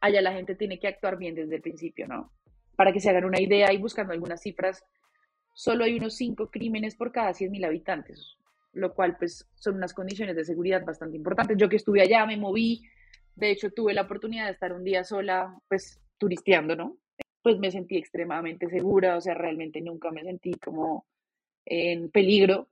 allá 0.00 0.20
la 0.20 0.32
gente 0.32 0.56
tiene 0.56 0.78
que 0.78 0.88
actuar 0.88 1.16
bien 1.16 1.34
desde 1.34 1.56
el 1.56 1.62
principio, 1.62 2.08
¿no? 2.08 2.32
Para 2.76 2.92
que 2.92 3.00
se 3.00 3.08
hagan 3.08 3.24
una 3.24 3.40
idea 3.40 3.72
y 3.72 3.78
buscando 3.78 4.12
algunas 4.12 4.42
cifras, 4.42 4.84
solo 5.54 5.84
hay 5.84 5.96
unos 5.96 6.16
5 6.16 6.50
crímenes 6.50 6.96
por 6.96 7.12
cada 7.12 7.30
100.000 7.30 7.64
habitantes, 7.64 8.36
lo 8.72 8.92
cual 8.92 9.16
pues 9.16 9.48
son 9.54 9.76
unas 9.76 9.94
condiciones 9.94 10.34
de 10.34 10.44
seguridad 10.44 10.84
bastante 10.84 11.16
importantes. 11.16 11.56
Yo 11.56 11.68
que 11.68 11.76
estuve 11.76 12.02
allá 12.02 12.26
me 12.26 12.36
moví, 12.36 12.82
de 13.36 13.52
hecho 13.52 13.70
tuve 13.70 13.94
la 13.94 14.02
oportunidad 14.02 14.46
de 14.46 14.52
estar 14.52 14.72
un 14.72 14.82
día 14.82 15.04
sola, 15.04 15.56
pues 15.68 16.00
turisteando, 16.18 16.74
¿no? 16.74 16.96
Pues 17.42 17.58
me 17.58 17.70
sentí 17.70 17.96
extremadamente 17.96 18.68
segura, 18.68 19.16
o 19.16 19.20
sea, 19.20 19.34
realmente 19.34 19.80
nunca 19.80 20.10
me 20.10 20.22
sentí 20.22 20.52
como 20.54 21.06
en 21.64 22.10
peligro. 22.10 22.68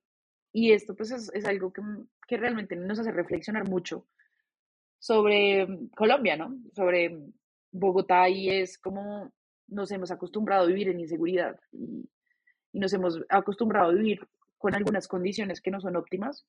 Y 0.52 0.72
esto 0.72 0.94
pues 0.94 1.10
es, 1.10 1.30
es 1.34 1.44
algo 1.44 1.72
que, 1.72 1.82
que 2.26 2.36
realmente 2.36 2.76
nos 2.76 2.98
hace 2.98 3.12
reflexionar 3.12 3.68
mucho 3.68 4.06
sobre 4.98 5.66
Colombia, 5.96 6.36
¿no? 6.36 6.56
Sobre 6.74 7.18
Bogotá 7.72 8.28
y 8.28 8.50
es 8.50 8.78
como 8.78 9.32
nos 9.68 9.90
hemos 9.92 10.10
acostumbrado 10.10 10.64
a 10.64 10.66
vivir 10.66 10.88
en 10.88 11.00
inseguridad 11.00 11.58
y, 11.72 12.08
nos 12.72 12.92
hemos 12.92 13.20
acostumbrado 13.28 13.90
a 13.90 13.94
vivir 13.94 14.20
con 14.56 14.76
algunas 14.76 15.08
condiciones 15.08 15.60
que 15.60 15.72
no 15.72 15.80
son 15.80 15.96
óptimas 15.96 16.46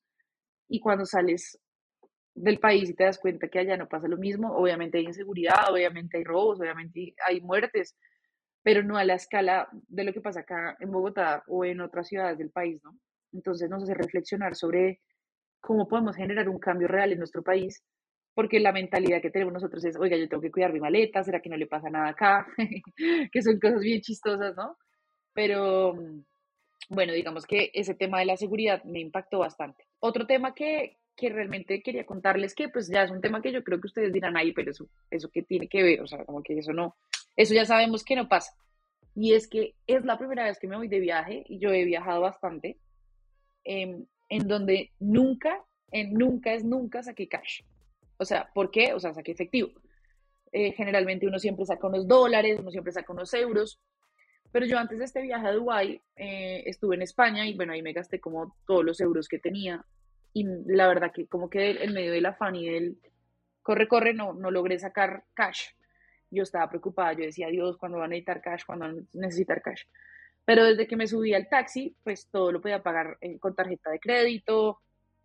y 0.69 0.79
cuando 0.79 1.03
sales 1.03 1.59
del 2.35 2.59
país 2.59 2.91
y 2.91 2.93
te 2.93 3.05
das 3.05 3.17
cuenta 3.17 3.47
que 3.47 3.57
allá 3.57 3.75
no 3.75 3.87
pasa 3.87 4.07
lo 4.07 4.17
mismo, 4.17 4.55
obviamente 4.55 4.99
hay 4.99 5.05
inseguridad, 5.05 5.71
obviamente 5.71 6.19
hay 6.19 6.23
robos, 6.23 6.59
obviamente 6.59 7.15
hay 7.27 7.41
muertes, 7.41 7.97
pero 8.63 8.83
no 8.83 8.97
a 8.97 9.03
la 9.03 9.15
escala 9.15 9.69
de 9.71 10.03
lo 10.03 10.13
que 10.13 10.21
pasa 10.21 10.41
acá 10.41 10.77
en 10.79 10.91
Bogotá 10.91 11.43
o 11.47 11.65
en 11.65 11.81
otras 11.81 12.07
ciudades 12.07 12.37
del 12.37 12.51
país, 12.51 12.81
¿no? 12.83 12.97
Entonces 13.33 13.69
nos 13.69 13.83
hace 13.83 13.93
reflexionar 13.93 14.55
sobre 14.55 15.01
cómo 15.59 15.87
podemos 15.87 16.15
generar 16.15 16.49
un 16.49 16.59
cambio 16.59 16.87
real 16.87 17.11
en 17.11 17.19
nuestro 17.19 17.43
país 17.43 17.83
porque 18.33 18.59
la 18.59 18.71
mentalidad 18.71 19.21
que 19.21 19.29
tenemos 19.29 19.53
nosotros 19.53 19.83
es, 19.83 19.97
oiga, 19.97 20.15
yo 20.17 20.27
tengo 20.29 20.41
que 20.41 20.51
cuidar 20.51 20.71
mi 20.71 20.79
maleta, 20.79 21.23
¿será 21.23 21.41
que 21.41 21.49
no 21.49 21.57
le 21.57 21.67
pasa 21.67 21.89
nada 21.89 22.09
acá? 22.09 22.47
que 23.31 23.41
son 23.41 23.59
cosas 23.59 23.81
bien 23.81 24.01
chistosas, 24.01 24.55
¿no? 24.55 24.77
Pero 25.33 25.97
bueno, 26.89 27.13
digamos 27.13 27.45
que 27.45 27.71
ese 27.73 27.93
tema 27.93 28.19
de 28.19 28.25
la 28.25 28.37
seguridad 28.37 28.83
me 28.83 28.99
impactó 28.99 29.39
bastante. 29.39 29.87
Otro 29.99 30.25
tema 30.25 30.53
que, 30.53 30.97
que 31.15 31.29
realmente 31.29 31.81
quería 31.81 32.05
contarles 32.05 32.55
que 32.55 32.69
pues 32.69 32.87
ya 32.87 33.03
es 33.03 33.11
un 33.11 33.21
tema 33.21 33.41
que 33.41 33.51
yo 33.51 33.63
creo 33.63 33.79
que 33.79 33.87
ustedes 33.87 34.13
dirán 34.13 34.37
ahí, 34.37 34.53
pero 34.53 34.71
eso, 34.71 34.87
eso 35.09 35.29
que 35.29 35.43
tiene 35.43 35.67
que 35.67 35.83
ver, 35.83 36.01
o 36.01 36.07
sea, 36.07 36.23
como 36.25 36.41
que 36.41 36.57
eso 36.57 36.73
no, 36.73 36.95
eso 37.35 37.53
ya 37.53 37.65
sabemos 37.65 38.03
que 38.03 38.15
no 38.15 38.27
pasa. 38.27 38.53
Y 39.15 39.33
es 39.33 39.47
que 39.47 39.75
es 39.87 40.05
la 40.05 40.17
primera 40.17 40.45
vez 40.45 40.57
que 40.59 40.67
me 40.67 40.77
voy 40.77 40.87
de 40.87 40.99
viaje 40.99 41.43
y 41.47 41.59
yo 41.59 41.71
he 41.71 41.83
viajado 41.85 42.21
bastante, 42.21 42.77
em, 43.63 44.05
en 44.29 44.47
donde 44.47 44.91
nunca, 44.99 45.63
en 45.91 46.13
nunca 46.13 46.53
es 46.53 46.63
nunca 46.63 47.03
saqué 47.03 47.27
cash. 47.27 47.61
O 48.17 48.25
sea, 48.25 48.49
¿por 48.53 48.71
qué? 48.71 48.93
O 48.93 48.99
sea, 48.99 49.13
saqué 49.13 49.31
efectivo. 49.31 49.71
Eh, 50.51 50.73
generalmente 50.73 51.27
uno 51.27 51.39
siempre 51.39 51.65
saca 51.65 51.87
unos 51.87 52.07
dólares, 52.07 52.59
uno 52.59 52.71
siempre 52.71 52.93
saca 52.93 53.11
unos 53.11 53.33
euros. 53.33 53.79
Pero 54.51 54.65
yo 54.65 54.77
antes 54.77 54.99
de 54.99 55.05
este 55.05 55.21
viaje 55.21 55.47
a 55.47 55.53
Dubái 55.53 56.01
eh, 56.15 56.63
estuve 56.65 56.95
en 56.95 57.01
España 57.01 57.47
y 57.47 57.53
bueno, 57.55 57.73
ahí 57.73 57.81
me 57.81 57.93
gasté 57.93 58.19
como 58.19 58.55
todos 58.65 58.83
los 58.83 58.99
euros 58.99 59.27
que 59.27 59.39
tenía. 59.39 59.83
Y 60.33 60.45
la 60.65 60.87
verdad 60.87 61.11
que 61.13 61.27
como 61.27 61.49
que 61.49 61.71
en 61.71 61.93
medio 61.93 62.11
del 62.11 62.25
afán 62.25 62.55
y 62.55 62.69
del 62.69 62.97
corre, 63.61 63.87
corre, 63.87 64.13
no, 64.13 64.33
no 64.33 64.51
logré 64.51 64.77
sacar 64.79 65.23
cash. 65.33 65.69
Yo 66.31 66.43
estaba 66.43 66.69
preocupada, 66.69 67.13
yo 67.13 67.25
decía, 67.25 67.47
Dios, 67.49 67.77
¿cuándo 67.77 67.99
van 67.99 68.05
a 68.05 68.09
necesitar 68.09 68.41
cash? 68.41 68.63
¿Cuándo 68.65 68.85
van 68.85 68.99
a 68.99 69.03
necesitar 69.13 69.61
cash? 69.61 69.83
Pero 70.45 70.65
desde 70.65 70.87
que 70.87 70.95
me 70.95 71.07
subí 71.07 71.33
al 71.33 71.47
taxi, 71.47 71.95
pues 72.03 72.27
todo 72.31 72.51
lo 72.51 72.61
podía 72.61 72.81
pagar 72.81 73.17
eh, 73.21 73.37
con 73.37 73.53
tarjeta 73.53 73.91
de 73.91 73.99
crédito, 73.99 74.81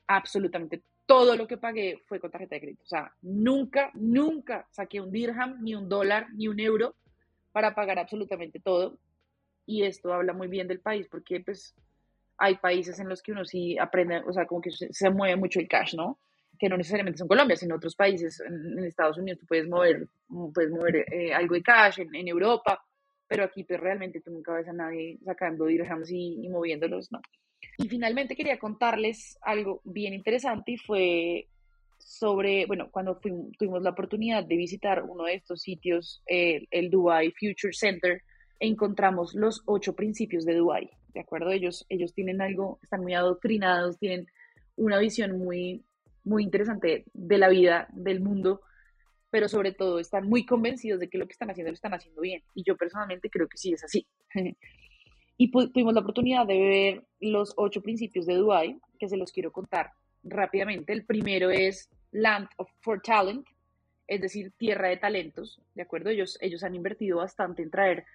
absolutamente 0.07 0.83
todo 1.07 1.37
lo 1.37 1.47
que 1.47 1.57
pagué 1.57 2.03
fue 2.07 2.21
con 2.21 2.31
tarjeta 2.31 2.57
de 2.57 2.61
crédito. 2.61 2.83
O 2.83 2.89
sea, 2.89 3.13
nunca, 3.23 3.91
nunca 3.95 4.67
saqué 4.71 5.01
un 5.01 5.13
dirham, 5.13 5.63
ni 5.63 5.75
un 5.75 5.89
dólar, 5.89 6.27
ni 6.35 6.49
un 6.49 6.61
euro 6.61 6.97
para 7.53 7.75
pagar 7.75 7.99
absolutamente 7.99 8.61
todo. 8.61 8.99
Y 9.65 9.85
esto 9.85 10.13
habla 10.13 10.33
muy 10.33 10.49
bien 10.49 10.69
del 10.69 10.81
país, 10.81 11.07
porque 11.09 11.41
pues 11.41 11.75
hay 12.39 12.57
países 12.57 12.99
en 12.99 13.09
los 13.09 13.23
que 13.23 13.33
uno 13.33 13.45
sí 13.45 13.79
aprende, 13.79 14.19
o 14.27 14.33
sea, 14.33 14.47
como 14.47 14.61
que 14.61 14.71
se, 14.71 15.11
mueve 15.11 15.37
mucho 15.37 15.61
el 15.61 15.69
cash, 15.69 15.95
¿no? 15.95 16.19
Que 16.59 16.69
no 16.69 16.77
necesariamente 16.77 17.19
son 17.19 17.29
Colombia, 17.29 17.57
sino 17.57 17.77
otros 17.77 17.95
países. 17.95 18.41
En, 18.41 18.79
Estados 18.85 19.19
Unidos 19.19 19.41
tú 19.41 19.47
puedes 19.47 19.69
mover, 19.69 20.09
puedes 20.55 20.71
mover 20.71 21.13
eh, 21.13 21.35
algo 21.35 21.55
de 21.55 21.63
cash, 21.63 22.01
en, 22.01 22.29
Europa, 22.29 22.83
pero 23.27 23.45
aquí 23.45 23.65
pues 23.65 23.81
realmente 23.81 24.21
tú 24.21 24.31
nunca 24.31 24.55
ves 24.55 24.69
a 24.69 24.73
nadie 24.73 25.19
sacando 25.25 25.67
dirhams 25.67 26.11
y, 26.11 26.45
y 26.45 26.49
moviéndolos, 26.49 27.11
¿no? 27.13 27.21
Y 27.79 27.89
finalmente 27.89 28.37
quería 28.37 28.59
contarles 28.59 29.39
algo 29.43 29.83
bien 29.85 30.15
interesante 30.15 30.73
y 30.73 30.77
fue 30.79 31.49
sobre, 31.99 32.67
bueno, 32.67 32.89
cuando 32.91 33.19
tuvimos 33.59 33.83
la 33.83 33.91
oportunidad 33.91 34.45
de 34.45 34.57
visitar 34.57 35.03
uno 35.03 35.25
de 35.25 35.35
estos 35.35 35.61
sitios, 35.61 36.23
el 36.27 36.91
Dubai 36.91 37.33
Future 37.33 37.73
Center, 37.73 38.23
encontramos 38.61 39.35
los 39.35 39.63
ocho 39.67 39.95
principios 39.95 40.45
de 40.45 40.55
Dubai, 40.55 40.91
¿de 41.09 41.21
acuerdo? 41.21 41.51
Ellos, 41.51 41.85
ellos 41.89 42.15
tienen 42.15 42.41
algo, 42.41 42.79
están 42.83 43.03
muy 43.03 43.15
adoctrinados, 43.15 43.99
tienen 43.99 44.27
una 44.77 44.99
visión 44.99 45.39
muy, 45.39 45.85
muy 46.27 46.43
interesante 46.43 47.05
de 47.13 47.39
la 47.39 47.49
vida, 47.49 47.89
del 47.93 48.21
mundo, 48.21 48.61
pero 49.31 49.49
sobre 49.49 49.73
todo 49.73 49.99
están 49.99 50.29
muy 50.29 50.45
convencidos 50.45 51.01
de 51.01 51.09
que 51.09 51.19
lo 51.19 51.27
que 51.27 51.33
están 51.33 51.51
haciendo 51.51 51.71
lo 51.71 51.75
están 51.75 51.95
haciendo 51.95 52.21
bien. 52.21 52.43
Y 52.55 52.65
yo 52.65 52.77
personalmente 52.77 53.31
creo 53.31 53.49
que 53.49 53.59
sí 53.59 53.73
es 53.73 53.85
así. 53.85 54.07
Y 55.39 55.51
tuvimos 55.51 55.93
la 55.93 56.01
oportunidad 56.01 56.47
de 56.47 56.59
ver 56.59 57.05
los 57.21 57.53
ocho 57.59 57.83
principios 57.83 58.25
de 58.25 58.37
Dubai, 58.37 58.79
que 58.99 59.07
se 59.07 59.19
los 59.19 59.33
quiero 59.33 59.53
contar 59.53 59.91
rápidamente. 60.23 60.95
El 60.95 61.05
primero 61.05 61.51
es 61.51 61.91
Land 62.13 62.49
of, 62.57 62.71
for 62.81 63.03
Talent, 63.03 63.47
es 64.07 64.23
decir, 64.23 64.53
tierra 64.57 64.89
de 64.89 64.97
talentos, 64.97 65.61
¿de 65.75 65.83
acuerdo? 65.83 66.09
Ellos, 66.09 66.39
ellos 66.41 66.63
han 66.63 66.75
invertido 66.75 67.19
bastante 67.19 67.63
en 67.63 67.71
traer 67.71 68.07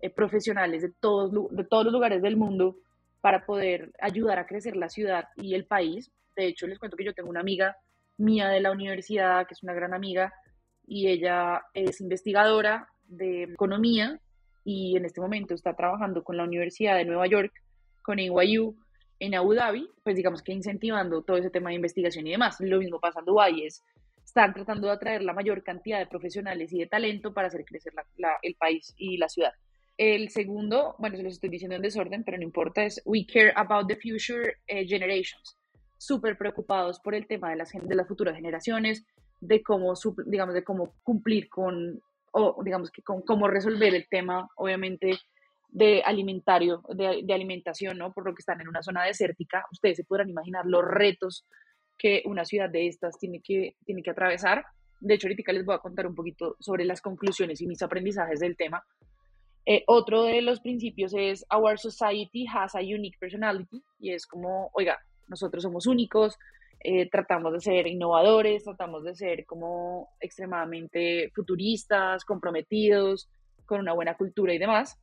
eh, 0.00 0.10
profesionales 0.10 0.82
de 0.82 0.90
todos, 0.90 1.32
de 1.50 1.64
todos 1.64 1.84
los 1.84 1.92
lugares 1.94 2.20
del 2.20 2.36
mundo 2.36 2.76
para 3.22 3.46
poder 3.46 3.92
ayudar 4.00 4.38
a 4.38 4.46
crecer 4.46 4.76
la 4.76 4.88
ciudad 4.88 5.28
y 5.36 5.54
el 5.54 5.64
país. 5.64 6.12
De 6.36 6.46
hecho, 6.46 6.66
les 6.66 6.78
cuento 6.78 6.96
que 6.96 7.04
yo 7.04 7.14
tengo 7.14 7.30
una 7.30 7.40
amiga 7.40 7.76
mía 8.18 8.48
de 8.48 8.60
la 8.60 8.70
universidad, 8.70 9.46
que 9.46 9.54
es 9.54 9.62
una 9.62 9.74
gran 9.74 9.94
amiga, 9.94 10.32
y 10.86 11.08
ella 11.08 11.62
es 11.74 12.00
investigadora 12.00 12.88
de 13.08 13.44
economía 13.44 14.20
y 14.64 14.96
en 14.96 15.04
este 15.04 15.20
momento 15.20 15.54
está 15.54 15.74
trabajando 15.74 16.22
con 16.24 16.36
la 16.36 16.44
Universidad 16.44 16.96
de 16.96 17.04
Nueva 17.04 17.26
York, 17.26 17.52
con 18.02 18.16
NYU 18.16 18.76
en 19.18 19.34
Abu 19.34 19.54
Dhabi, 19.54 19.88
pues 20.02 20.16
digamos 20.16 20.42
que 20.42 20.52
incentivando 20.52 21.22
todo 21.22 21.36
ese 21.36 21.50
tema 21.50 21.70
de 21.70 21.76
investigación 21.76 22.26
y 22.26 22.32
demás. 22.32 22.56
Lo 22.60 22.78
mismo 22.78 23.00
pasa 23.00 23.20
en 23.20 23.26
Dubái, 23.26 23.64
es, 23.64 23.82
están 24.24 24.52
tratando 24.52 24.88
de 24.88 24.94
atraer 24.94 25.22
la 25.22 25.32
mayor 25.32 25.62
cantidad 25.62 25.98
de 25.98 26.06
profesionales 26.06 26.72
y 26.72 26.78
de 26.80 26.86
talento 26.86 27.32
para 27.32 27.48
hacer 27.48 27.64
crecer 27.64 27.92
el 28.42 28.54
país 28.56 28.94
y 28.98 29.16
la 29.16 29.28
ciudad. 29.28 29.52
El 29.96 30.28
segundo, 30.28 30.94
bueno, 30.98 31.16
se 31.16 31.22
los 31.22 31.34
estoy 31.34 31.48
diciendo 31.48 31.76
en 31.76 31.82
desorden, 31.82 32.22
pero 32.22 32.36
no 32.36 32.42
importa, 32.42 32.84
es 32.84 33.00
We 33.06 33.24
Care 33.26 33.52
About 33.56 33.88
the 33.88 33.96
Future 33.96 34.56
eh, 34.66 34.86
Generations. 34.86 35.55
Súper 35.98 36.36
preocupados 36.36 37.00
por 37.00 37.14
el 37.14 37.26
tema 37.26 37.50
de 37.50 37.56
las, 37.56 37.70
de 37.72 37.94
las 37.94 38.06
futuras 38.06 38.34
generaciones, 38.34 39.04
de 39.40 39.62
cómo, 39.62 39.94
digamos, 40.26 40.54
de 40.54 40.64
cómo 40.64 40.94
cumplir 41.02 41.48
con 41.48 42.00
o 42.38 42.62
digamos 42.62 42.90
que 42.90 43.02
con 43.02 43.22
cómo 43.22 43.48
resolver 43.48 43.94
el 43.94 44.06
tema, 44.10 44.46
obviamente, 44.56 45.18
de 45.70 46.02
alimentario, 46.02 46.82
de, 46.90 47.22
de, 47.24 47.34
alimentación, 47.34 47.96
¿no? 47.96 48.12
Por 48.12 48.26
lo 48.26 48.34
que 48.34 48.40
están 48.40 48.60
en 48.60 48.68
una 48.68 48.82
zona 48.82 49.04
desértica, 49.04 49.64
ustedes 49.72 49.96
se 49.96 50.04
podrán 50.04 50.28
imaginar 50.28 50.66
los 50.66 50.84
retos 50.84 51.46
que 51.98 52.22
una 52.26 52.44
ciudad 52.44 52.68
de 52.68 52.88
estas 52.88 53.18
tiene 53.18 53.40
que, 53.40 53.76
tiene 53.84 54.02
que 54.02 54.10
atravesar. 54.10 54.64
De 55.00 55.14
hecho, 55.14 55.28
ahorita 55.28 55.52
les 55.52 55.64
voy 55.64 55.74
a 55.74 55.78
contar 55.78 56.06
un 56.06 56.14
poquito 56.14 56.56
sobre 56.60 56.84
las 56.84 57.00
conclusiones 57.00 57.60
y 57.60 57.66
mis 57.66 57.82
aprendizajes 57.82 58.40
del 58.40 58.56
tema. 58.56 58.84
Eh, 59.64 59.82
otro 59.86 60.24
de 60.24 60.42
los 60.42 60.60
principios 60.60 61.12
es 61.16 61.44
Our 61.50 61.78
society 61.78 62.46
has 62.46 62.74
a 62.74 62.80
unique 62.80 63.18
personality 63.18 63.82
y 63.98 64.12
es 64.12 64.26
como, 64.26 64.70
oiga, 64.74 64.98
nosotros 65.28 65.62
somos 65.62 65.86
únicos, 65.86 66.38
eh, 66.80 67.08
tratamos 67.10 67.52
de 67.52 67.60
ser 67.60 67.86
innovadores, 67.86 68.64
tratamos 68.64 69.04
de 69.04 69.14
ser 69.14 69.46
como 69.46 70.10
extremadamente 70.20 71.30
futuristas, 71.34 72.24
comprometidos, 72.24 73.28
con 73.64 73.80
una 73.80 73.92
buena 73.92 74.16
cultura 74.16 74.54
y 74.54 74.58
demás. 74.58 74.98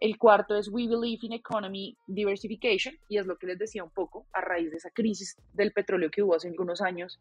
El 0.00 0.18
cuarto 0.18 0.56
es 0.56 0.68
We 0.68 0.86
Believe 0.86 1.20
in 1.22 1.32
Economy 1.32 1.96
Diversification, 2.06 2.94
y 3.08 3.18
es 3.18 3.26
lo 3.26 3.36
que 3.36 3.46
les 3.46 3.58
decía 3.58 3.84
un 3.84 3.90
poco, 3.90 4.26
a 4.32 4.40
raíz 4.40 4.70
de 4.70 4.76
esa 4.76 4.90
crisis 4.90 5.36
del 5.52 5.72
petróleo 5.72 6.10
que 6.10 6.22
hubo 6.22 6.34
hace 6.34 6.48
algunos 6.48 6.80
años, 6.80 7.20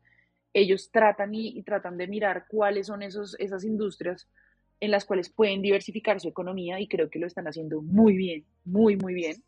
ellos 0.53 0.91
tratan 0.91 1.33
y, 1.33 1.63
tratan 1.63 1.97
de 1.97 2.07
mirar 2.07 2.45
cuáles 2.47 2.87
son 2.87 3.01
esos, 3.01 3.35
esas 3.39 3.63
industrias 3.63 4.27
en 4.79 4.91
las 4.91 5.05
cuales 5.05 5.29
pueden 5.29 5.61
diversificar 5.61 6.19
su 6.19 6.27
economía 6.27 6.79
y 6.79 6.87
creo 6.87 7.09
que 7.09 7.19
lo 7.19 7.25
están 7.25 7.47
haciendo 7.47 7.81
muy 7.81 8.17
bien, 8.17 8.45
muy, 8.65 8.97
muy 8.97 9.13
bien. 9.13 9.43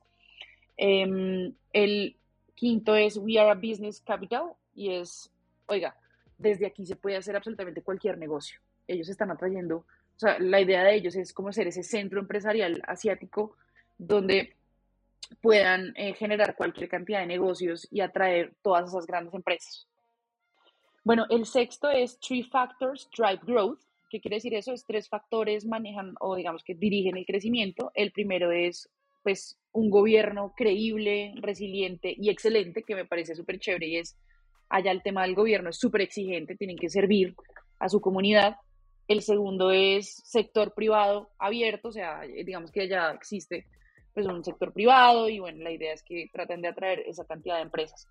Em, 0.78 1.54
el 1.74 2.16
quinto 2.56 2.96
es 2.96 3.18
We 3.18 3.38
Are 3.38 3.52
a 3.52 3.56
Business 3.56 4.02
Capital 4.02 4.54
y 4.74 4.94
es, 4.94 5.32
oiga, 5.68 5.96
desde 6.38 6.66
aquí 6.66 6.86
se 6.86 6.96
puede 6.96 7.18
hacer 7.18 7.36
absolutamente 7.36 7.82
cualquier 7.82 8.18
negocio. 8.18 8.60
Ellos 8.88 9.10
están 9.10 9.32
atrayendo, 9.32 9.78
o 9.78 10.20
sea, 10.20 10.40
la 10.40 10.62
idea 10.62 10.84
de 10.84 10.96
ellos 10.96 11.16
es 11.16 11.34
como 11.34 11.52
ser 11.52 11.68
ese 11.68 11.84
centro 11.84 12.20
empresarial 12.20 12.82
asiático 12.88 13.56
donde 13.98 14.56
puedan 15.42 15.94
eh, 15.96 16.14
generar 16.14 16.56
cualquier 16.56 16.90
cantidad 16.90 17.20
de 17.20 17.28
negocios 17.28 17.88
y 17.92 18.02
atraer 18.02 18.54
todas 18.62 18.90
esas 18.90 19.06
grandes 19.06 19.34
empresas. 19.34 19.88
Bueno, 21.04 21.26
el 21.30 21.46
sexto 21.46 21.90
es 21.90 22.20
Three 22.20 22.44
Factors 22.44 23.10
Drive 23.16 23.42
Growth. 23.44 23.80
¿Qué 24.10 24.20
quiere 24.20 24.38
decir 24.38 24.54
eso? 24.54 24.74
Es 24.74 24.86
tres 24.86 25.10
factores 25.10 25.66
manejan 25.66 26.16
o 26.20 26.36
digamos 26.36 26.64
que 26.64 26.76
dirigen 26.76 27.18
el 27.18 27.26
crecimiento. 27.26 27.92
El 27.94 28.12
primero 28.12 28.52
es 28.52 28.90
pues 29.26 29.58
un 29.72 29.90
gobierno 29.90 30.54
creíble, 30.56 31.34
resiliente 31.38 32.14
y 32.16 32.30
excelente, 32.30 32.84
que 32.84 32.94
me 32.94 33.06
parece 33.06 33.34
súper 33.34 33.58
chévere 33.58 33.88
y 33.88 33.98
es 33.98 34.16
allá 34.70 34.92
el 34.92 35.02
tema 35.02 35.24
del 35.24 35.34
gobierno 35.34 35.72
es 35.72 35.80
súper 35.80 36.02
exigente, 36.02 36.56
tienen 36.56 36.78
que 36.78 36.92
servir 36.92 37.34
a 37.80 37.90
su 37.90 38.00
comunidad. 38.02 38.58
El 39.08 39.24
segundo 39.24 39.72
es 39.72 40.22
sector 40.26 40.76
privado 40.76 41.32
abierto, 41.40 41.88
o 41.88 41.92
sea, 41.92 42.22
digamos 42.22 42.72
que 42.72 42.82
allá 42.82 43.14
existe 43.14 43.66
pues 44.14 44.28
un 44.28 44.44
sector 44.44 44.72
privado 44.72 45.28
y 45.28 45.40
bueno, 45.40 45.64
la 45.64 45.72
idea 45.72 45.94
es 45.94 46.04
que 46.04 46.30
traten 46.32 46.62
de 46.62 46.68
atraer 46.68 47.00
esa 47.08 47.26
cantidad 47.26 47.56
de 47.56 47.64
empresas. 47.64 48.08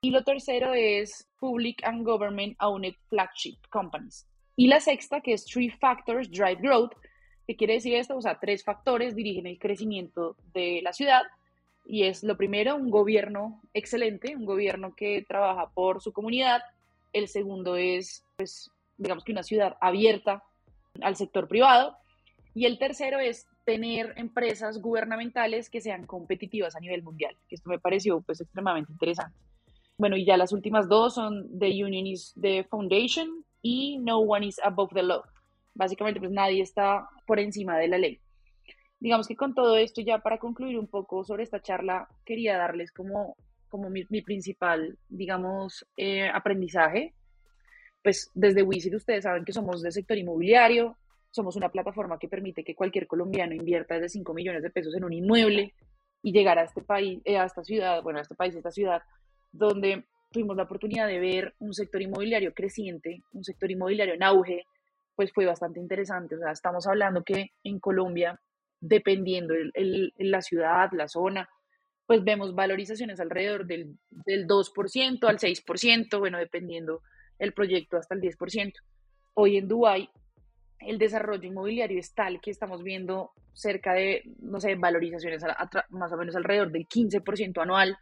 Y 0.00 0.10
lo 0.10 0.24
tercero 0.24 0.74
es 0.74 1.28
Public 1.38 1.80
and 1.84 2.04
Government 2.04 2.56
Owned 2.60 2.94
Flagship 3.08 3.58
Companies. 3.70 4.26
Y 4.56 4.66
la 4.66 4.80
sexta, 4.80 5.20
que 5.20 5.34
es 5.34 5.44
Three 5.44 5.70
Factors 5.70 6.28
Drive 6.28 6.60
Growth, 6.60 6.92
¿qué 7.46 7.56
quiere 7.56 7.74
decir 7.74 7.94
esto? 7.94 8.16
O 8.16 8.22
sea, 8.22 8.38
tres 8.40 8.64
factores 8.64 9.14
dirigen 9.14 9.46
el 9.46 9.58
crecimiento 9.58 10.36
de 10.52 10.80
la 10.82 10.92
ciudad. 10.92 11.22
Y 11.86 12.04
es 12.04 12.24
lo 12.24 12.36
primero, 12.36 12.74
un 12.74 12.90
gobierno 12.90 13.60
excelente, 13.72 14.34
un 14.34 14.44
gobierno 14.44 14.94
que 14.96 15.24
trabaja 15.26 15.70
por 15.70 16.02
su 16.02 16.12
comunidad. 16.12 16.60
El 17.12 17.28
segundo 17.28 17.76
es, 17.76 18.24
pues, 18.36 18.70
digamos 18.98 19.22
que 19.22 19.32
una 19.32 19.44
ciudad 19.44 19.76
abierta 19.80 20.42
al 21.00 21.16
sector 21.16 21.46
privado. 21.46 21.96
Y 22.54 22.64
el 22.66 22.78
tercero 22.78 23.20
es 23.20 23.46
tener 23.64 24.14
empresas 24.16 24.80
gubernamentales 24.80 25.68
que 25.68 25.80
sean 25.80 26.06
competitivas 26.06 26.74
a 26.74 26.80
nivel 26.80 27.02
mundial. 27.02 27.36
Esto 27.50 27.68
me 27.68 27.78
pareció 27.78 28.20
pues 28.20 28.40
extremadamente 28.40 28.92
interesante. 28.92 29.36
Bueno, 29.98 30.16
y 30.16 30.24
ya 30.24 30.36
las 30.36 30.52
últimas 30.52 30.88
dos 30.88 31.14
son 31.14 31.58
The 31.58 31.84
Union 31.84 32.06
is 32.06 32.34
the 32.40 32.64
Foundation 32.64 33.44
y 33.62 33.98
No 33.98 34.18
one 34.18 34.46
is 34.46 34.60
above 34.62 34.90
the 34.94 35.02
law. 35.02 35.22
Básicamente, 35.76 36.20
pues 36.20 36.32
nadie 36.32 36.62
está 36.62 37.06
por 37.26 37.38
encima 37.38 37.76
de 37.76 37.88
la 37.88 37.98
ley. 37.98 38.18
Digamos 38.98 39.28
que 39.28 39.36
con 39.36 39.54
todo 39.54 39.76
esto, 39.76 40.00
ya 40.00 40.18
para 40.20 40.38
concluir 40.38 40.78
un 40.78 40.86
poco 40.86 41.22
sobre 41.22 41.42
esta 41.42 41.60
charla, 41.60 42.08
quería 42.24 42.56
darles 42.56 42.90
como, 42.92 43.36
como 43.68 43.90
mi, 43.90 44.04
principal, 44.22 44.96
digamos, 45.08 45.86
eh, 45.98 46.28
aprendizaje. 46.32 47.12
Pues 48.02 48.30
desde 48.34 48.62
WISIT 48.62 48.94
ustedes 48.94 49.24
saben 49.24 49.44
que 49.44 49.52
somos 49.52 49.82
del 49.82 49.92
sector 49.92 50.16
inmobiliario, 50.16 50.96
somos 51.30 51.56
una 51.56 51.68
plataforma 51.68 52.18
que 52.18 52.28
permite 52.28 52.64
que 52.64 52.74
cualquier 52.74 53.06
colombiano 53.06 53.54
invierta 53.54 53.94
desde 53.96 54.08
5 54.08 54.32
millones 54.32 54.62
de 54.62 54.70
pesos 54.70 54.94
en 54.94 55.04
un 55.04 55.12
inmueble 55.12 55.74
y 56.22 56.32
llegar 56.32 56.58
a 56.58 56.64
este 56.64 56.80
país, 56.80 57.20
eh, 57.26 57.36
a 57.36 57.44
esta 57.44 57.62
ciudad, 57.62 58.02
bueno, 58.02 58.18
a 58.18 58.22
este 58.22 58.34
país, 58.34 58.54
a 58.54 58.58
esta 58.58 58.70
ciudad, 58.70 59.02
donde 59.52 60.04
tuvimos 60.30 60.56
la 60.56 60.62
oportunidad 60.62 61.06
de 61.06 61.18
ver 61.18 61.54
un 61.58 61.74
sector 61.74 62.00
inmobiliario 62.00 62.54
creciente, 62.54 63.22
un 63.32 63.44
sector 63.44 63.70
inmobiliario 63.70 64.14
en 64.14 64.22
auge, 64.22 64.64
pues 65.16 65.32
fue 65.32 65.46
bastante 65.46 65.80
interesante. 65.80 66.36
O 66.36 66.38
sea, 66.38 66.52
estamos 66.52 66.86
hablando 66.86 67.24
que 67.24 67.50
en 67.64 67.80
Colombia, 67.80 68.40
dependiendo 68.80 69.54
de 69.54 70.12
la 70.18 70.42
ciudad, 70.42 70.90
la 70.92 71.08
zona, 71.08 71.48
pues 72.06 72.22
vemos 72.22 72.54
valorizaciones 72.54 73.18
alrededor 73.18 73.66
del, 73.66 73.98
del 74.10 74.46
2% 74.46 75.28
al 75.28 75.38
6%, 75.38 76.18
bueno, 76.18 76.38
dependiendo 76.38 77.02
el 77.38 77.52
proyecto 77.52 77.96
hasta 77.96 78.14
el 78.14 78.20
10%. 78.20 78.72
Hoy 79.34 79.56
en 79.56 79.66
Dubái 79.66 80.08
el 80.80 80.98
desarrollo 80.98 81.48
inmobiliario 81.48 81.98
es 81.98 82.14
tal 82.14 82.40
que 82.40 82.50
estamos 82.50 82.82
viendo 82.82 83.32
cerca 83.52 83.94
de, 83.94 84.22
no 84.40 84.60
sé, 84.60 84.74
valorizaciones 84.74 85.42
más 85.90 86.12
o 86.12 86.16
menos 86.16 86.36
alrededor 86.36 86.70
del 86.70 86.86
15% 86.86 87.62
anual. 87.62 87.96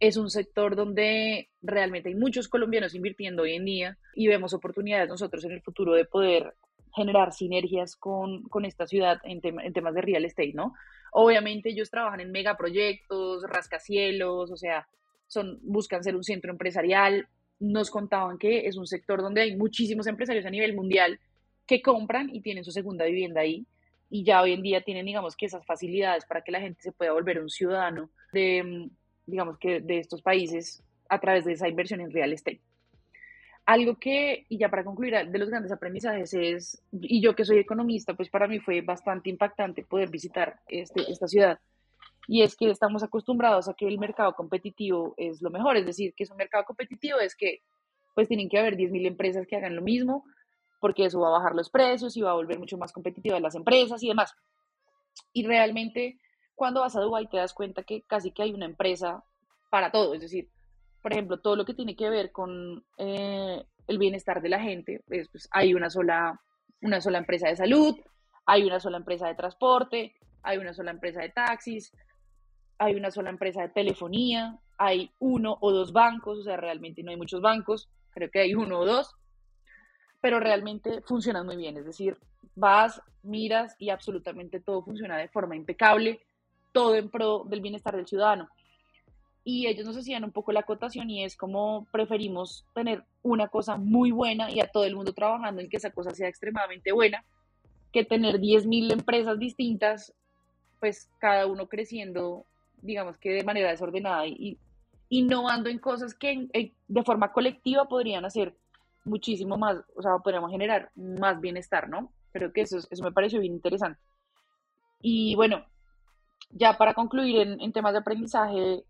Es 0.00 0.16
un 0.16 0.30
sector 0.30 0.76
donde 0.76 1.48
realmente 1.60 2.08
hay 2.08 2.14
muchos 2.14 2.48
colombianos 2.48 2.94
invirtiendo 2.94 3.42
hoy 3.42 3.54
en 3.54 3.64
día 3.64 3.98
y 4.14 4.28
vemos 4.28 4.54
oportunidades 4.54 5.08
nosotros 5.08 5.44
en 5.44 5.52
el 5.52 5.62
futuro 5.62 5.94
de 5.94 6.04
poder 6.04 6.54
generar 6.94 7.32
sinergias 7.32 7.96
con, 7.96 8.44
esta 8.64 8.86
ciudad 8.86 9.18
en, 9.24 9.40
en 9.42 9.72
temas 9.72 9.94
de 9.94 10.02
real 10.02 10.24
estate, 10.24 10.52
¿no? 10.54 10.74
Obviamente 11.12 11.70
ellos 11.70 11.90
trabajan 11.90 12.20
en 12.20 12.32
megaproyectos, 12.32 13.42
rascacielos, 13.44 14.50
o 14.50 14.56
sea, 14.56 14.86
son, 15.26 15.58
buscan 15.62 16.02
ser 16.02 16.16
un 16.16 16.24
centro 16.24 16.50
empresarial. 16.50 17.28
Nos 17.60 17.90
contaban 17.90 18.38
que 18.38 18.66
es 18.66 18.76
un 18.76 18.86
sector 18.86 19.22
donde 19.22 19.42
hay 19.42 19.56
muchísimos 19.56 20.06
empresarios 20.06 20.46
a 20.46 20.50
nivel 20.50 20.74
mundial 20.74 21.18
que 21.66 21.82
compran 21.82 22.34
y 22.34 22.40
tienen 22.40 22.64
su 22.64 22.72
segunda 22.72 23.04
vivienda 23.04 23.40
ahí 23.40 23.66
y 24.10 24.24
ya 24.24 24.40
hoy 24.40 24.52
en 24.52 24.62
día 24.62 24.80
tienen, 24.80 25.06
digamos, 25.06 25.36
que 25.36 25.46
esas 25.46 25.64
facilidades 25.66 26.24
para 26.24 26.42
que 26.42 26.52
la 26.52 26.60
gente 26.60 26.80
se 26.80 26.92
pueda 26.92 27.12
volver 27.12 27.40
un 27.40 27.50
ciudadano 27.50 28.10
de, 28.32 28.88
digamos, 29.28 29.58
que 29.58 29.80
de 29.80 29.98
estos 29.98 30.22
países 30.22 30.82
a 31.08 31.20
través 31.20 31.44
de 31.44 31.52
esa 31.52 31.68
inversión 31.68 32.00
en 32.00 32.12
real 32.12 32.32
estate. 32.32 32.60
Algo 33.66 33.98
que, 33.98 34.46
y 34.48 34.58
ya 34.58 34.70
para 34.70 34.84
concluir, 34.84 35.14
de 35.28 35.38
los 35.38 35.50
grandes 35.50 35.70
aprendizajes 35.70 36.32
es, 36.32 36.82
y 36.92 37.20
yo 37.20 37.34
que 37.34 37.44
soy 37.44 37.58
economista, 37.58 38.14
pues 38.14 38.30
para 38.30 38.48
mí 38.48 38.60
fue 38.60 38.80
bastante 38.80 39.28
impactante 39.28 39.84
poder 39.84 40.10
visitar 40.10 40.58
este, 40.68 41.10
esta 41.10 41.28
ciudad. 41.28 41.58
Y 42.26 42.42
es 42.42 42.56
que 42.56 42.70
estamos 42.70 43.02
acostumbrados 43.02 43.68
a 43.68 43.74
que 43.74 43.86
el 43.86 43.98
mercado 43.98 44.32
competitivo 44.32 45.14
es 45.18 45.42
lo 45.42 45.50
mejor, 45.50 45.76
es 45.76 45.84
decir, 45.84 46.14
que 46.14 46.24
es 46.24 46.30
un 46.30 46.38
mercado 46.38 46.64
competitivo, 46.64 47.18
es 47.20 47.34
que 47.34 47.60
pues 48.14 48.28
tienen 48.28 48.48
que 48.48 48.58
haber 48.58 48.76
10.000 48.76 49.06
empresas 49.06 49.46
que 49.46 49.56
hagan 49.56 49.76
lo 49.76 49.82
mismo, 49.82 50.24
porque 50.80 51.04
eso 51.04 51.20
va 51.20 51.28
a 51.28 51.38
bajar 51.38 51.54
los 51.54 51.70
precios 51.70 52.16
y 52.16 52.22
va 52.22 52.30
a 52.30 52.34
volver 52.34 52.58
mucho 52.58 52.78
más 52.78 52.92
competitivas 52.92 53.40
las 53.40 53.54
empresas 53.54 54.02
y 54.02 54.08
demás. 54.08 54.34
Y 55.32 55.46
realmente 55.46 56.18
cuando 56.58 56.80
vas 56.80 56.96
a 56.96 57.00
Dubái 57.00 57.28
te 57.28 57.36
das 57.36 57.54
cuenta 57.54 57.84
que 57.84 58.02
casi 58.02 58.32
que 58.32 58.42
hay 58.42 58.52
una 58.52 58.66
empresa 58.66 59.22
para 59.70 59.92
todo, 59.92 60.12
es 60.14 60.20
decir, 60.20 60.48
por 61.00 61.12
ejemplo, 61.12 61.38
todo 61.38 61.54
lo 61.54 61.64
que 61.64 61.72
tiene 61.72 61.94
que 61.94 62.10
ver 62.10 62.32
con 62.32 62.84
eh, 62.98 63.64
el 63.86 63.98
bienestar 63.98 64.42
de 64.42 64.48
la 64.48 64.60
gente, 64.60 65.04
pues, 65.06 65.48
hay 65.52 65.72
una 65.72 65.88
sola, 65.88 66.40
una 66.82 67.00
sola 67.00 67.18
empresa 67.18 67.48
de 67.48 67.54
salud, 67.54 67.96
hay 68.44 68.64
una 68.64 68.80
sola 68.80 68.96
empresa 68.96 69.28
de 69.28 69.36
transporte, 69.36 70.16
hay 70.42 70.58
una 70.58 70.74
sola 70.74 70.90
empresa 70.90 71.20
de 71.20 71.28
taxis, 71.28 71.92
hay 72.76 72.96
una 72.96 73.12
sola 73.12 73.30
empresa 73.30 73.62
de 73.62 73.68
telefonía, 73.68 74.58
hay 74.78 75.12
uno 75.20 75.58
o 75.60 75.70
dos 75.70 75.92
bancos, 75.92 76.40
o 76.40 76.42
sea, 76.42 76.56
realmente 76.56 77.04
no 77.04 77.12
hay 77.12 77.16
muchos 77.16 77.40
bancos, 77.40 77.88
creo 78.10 78.30
que 78.32 78.40
hay 78.40 78.56
uno 78.56 78.80
o 78.80 78.84
dos, 78.84 79.14
pero 80.20 80.40
realmente 80.40 81.02
funcionan 81.02 81.46
muy 81.46 81.56
bien. 81.56 81.76
Es 81.76 81.84
decir, 81.84 82.18
vas, 82.56 83.00
miras 83.22 83.76
y 83.78 83.90
absolutamente 83.90 84.58
todo 84.58 84.82
funciona 84.82 85.16
de 85.18 85.28
forma 85.28 85.54
impecable, 85.54 86.20
todo 86.72 86.94
en 86.94 87.08
pro 87.10 87.44
del 87.46 87.60
bienestar 87.60 87.96
del 87.96 88.06
ciudadano. 88.06 88.48
Y 89.44 89.66
ellos 89.66 89.86
nos 89.86 89.96
hacían 89.96 90.24
un 90.24 90.32
poco 90.32 90.52
la 90.52 90.60
acotación 90.60 91.08
y 91.08 91.24
es 91.24 91.36
como 91.36 91.86
preferimos 91.90 92.66
tener 92.74 93.04
una 93.22 93.48
cosa 93.48 93.76
muy 93.76 94.10
buena 94.10 94.50
y 94.50 94.60
a 94.60 94.68
todo 94.68 94.84
el 94.84 94.94
mundo 94.94 95.12
trabajando 95.12 95.62
en 95.62 95.70
que 95.70 95.78
esa 95.78 95.90
cosa 95.90 96.10
sea 96.10 96.28
extremadamente 96.28 96.92
buena, 96.92 97.24
que 97.92 98.04
tener 98.04 98.40
10.000 98.40 98.92
empresas 98.92 99.38
distintas, 99.38 100.12
pues 100.80 101.08
cada 101.18 101.46
uno 101.46 101.66
creciendo, 101.66 102.44
digamos 102.82 103.16
que 103.16 103.30
de 103.30 103.44
manera 103.44 103.70
desordenada 103.70 104.26
y, 104.26 104.58
innovando 105.08 105.70
en 105.70 105.78
cosas 105.78 106.14
que 106.14 106.48
de 106.86 107.04
forma 107.04 107.32
colectiva 107.32 107.86
podrían 107.86 108.24
hacer 108.26 108.54
muchísimo 109.04 109.56
más, 109.56 109.78
o 109.96 110.02
sea, 110.02 110.18
podríamos 110.18 110.50
generar 110.50 110.90
más 110.94 111.40
bienestar, 111.40 111.88
¿no? 111.88 112.12
Creo 112.32 112.52
que 112.52 112.60
eso, 112.60 112.78
eso 112.90 113.02
me 113.02 113.12
pareció 113.12 113.40
bien 113.40 113.54
interesante. 113.54 113.98
Y 115.00 115.34
bueno, 115.34 115.64
ya 116.50 116.76
para 116.76 116.94
concluir 116.94 117.56
en, 117.60 117.72
temas 117.72 117.92
de 117.92 117.98
aprendizaje, 117.98 118.84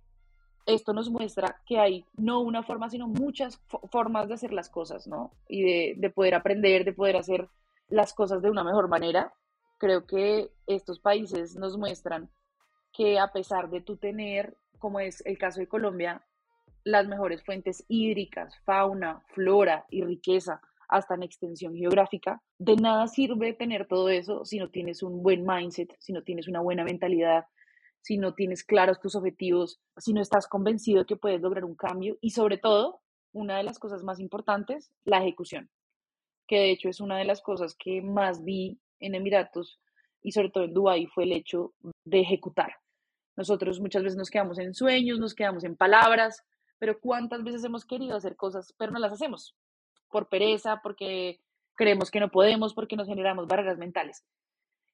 esto 0.67 0.93
nos 0.93 1.11
muestra 1.11 1.61
que 1.67 1.79
hay 1.79 2.05
no 2.17 2.41
una 2.41 2.63
forma, 2.63 2.91
sino 2.91 3.09
muchas 3.09 3.61
formas 3.91 4.29
de 4.29 4.35
hacer 4.35 4.53
las 4.53 4.69
cosas, 4.69 5.07
¿no? 5.07 5.33
Y 5.49 5.63
de, 5.63 5.95
de, 5.97 6.11
poder 6.11 6.35
aprender, 6.35 6.85
de 6.85 6.93
poder 6.93 7.17
hacer 7.17 7.49
las 7.89 8.13
cosas 8.13 8.43
de 8.43 8.51
una 8.51 8.65
mejor 8.65 8.89
manera. 8.89 9.33
Creo 9.79 10.07
que 10.07 10.51
estos 10.67 11.01
países 11.01 11.57
nos 11.57 11.77
muestran 11.77 12.31
que 12.93 13.19
a 13.19 13.33
pesar 13.33 13.71
de 13.71 13.81
tú 13.81 13.97
tener, 13.97 14.57
como 14.79 15.01
es 15.01 15.25
el 15.25 15.39
caso 15.39 15.61
de 15.61 15.69
Colombia, 15.69 16.23
las 16.85 17.07
mejores 17.07 17.43
fuentes 17.45 17.85
hídricas, 17.89 18.57
fauna, 18.65 19.23
flora 19.29 19.87
y 19.91 20.03
riqueza, 20.03 20.61
hasta 20.89 21.15
en 21.15 21.23
extensión 21.23 21.75
geográfica. 21.75 22.43
De 22.59 22.77
nada 22.77 23.07
sirve 23.07 23.53
tener 23.53 23.87
todo 23.87 24.09
eso 24.09 24.45
si 24.45 24.59
no 24.59 24.71
tienes 24.71 25.03
un 25.03 25.23
buen 25.23 25.45
mindset, 25.47 25.95
si 25.99 26.13
no 26.13 26.23
tienes 26.23 26.49
una 26.49 26.61
buena 26.61 26.85
mentalidad, 26.85 27.45
si 28.01 28.17
no 28.17 28.35
tienes 28.35 28.65
claros 28.65 29.01
tus 29.01 29.15
objetivos, 29.15 29.81
si 29.99 30.13
no 30.13 30.21
estás 30.21 30.47
convencido 30.49 31.01
de 31.01 31.07
que 31.07 31.17
puedes 31.17 31.41
lograr 31.41 31.65
un 31.65 31.75
cambio 31.75 32.17
y 32.21 32.31
sobre 32.31 32.59
todo, 32.59 33.01
una 33.33 33.59
de 33.59 33.63
las 33.63 33.79
cosas 33.79 34.03
más 34.03 34.21
importantes, 34.21 34.91
la 35.05 35.19
ejecución, 35.19 35.71
que 36.47 36.57
de 36.57 36.71
hecho 36.71 36.89
es 36.89 37.01
una 37.01 37.19
de 37.19 37.25
las 37.25 37.43
cosas 37.43 37.77
que 37.79 38.01
más 38.01 38.43
vi 38.43 38.81
en 39.01 39.15
Emiratos 39.15 39.79
y 40.23 40.33
sobre 40.33 40.51
todo 40.51 40.65
en 40.65 40.75
Dubái 40.75 41.07
fue 41.07 41.25
el 41.25 41.33
hecho 41.33 41.75
de 42.05 42.21
ejecutar. 42.21 42.73
Nosotros 43.37 43.81
muchas 43.81 44.03
veces 44.03 44.17
nos 44.17 44.31
quedamos 44.31 44.59
en 44.59 44.75
sueños, 44.75 45.21
nos 45.21 45.35
quedamos 45.35 45.63
en 45.65 45.77
palabras, 45.77 46.43
pero 46.79 46.99
¿cuántas 47.01 47.45
veces 47.45 47.63
hemos 47.65 47.85
querido 47.85 48.17
hacer 48.17 48.37
cosas, 48.37 48.75
pero 48.79 48.91
no 48.91 48.99
las 48.99 49.13
hacemos? 49.13 49.55
Por 50.11 50.29
pereza, 50.29 50.81
porque 50.83 51.41
creemos 51.75 52.11
que 52.11 52.21
no 52.21 52.31
podemos, 52.31 52.75
porque 52.75 52.97
nos 52.97 53.07
generamos 53.07 53.47
barreras 53.47 53.79
mentales. 53.79 54.25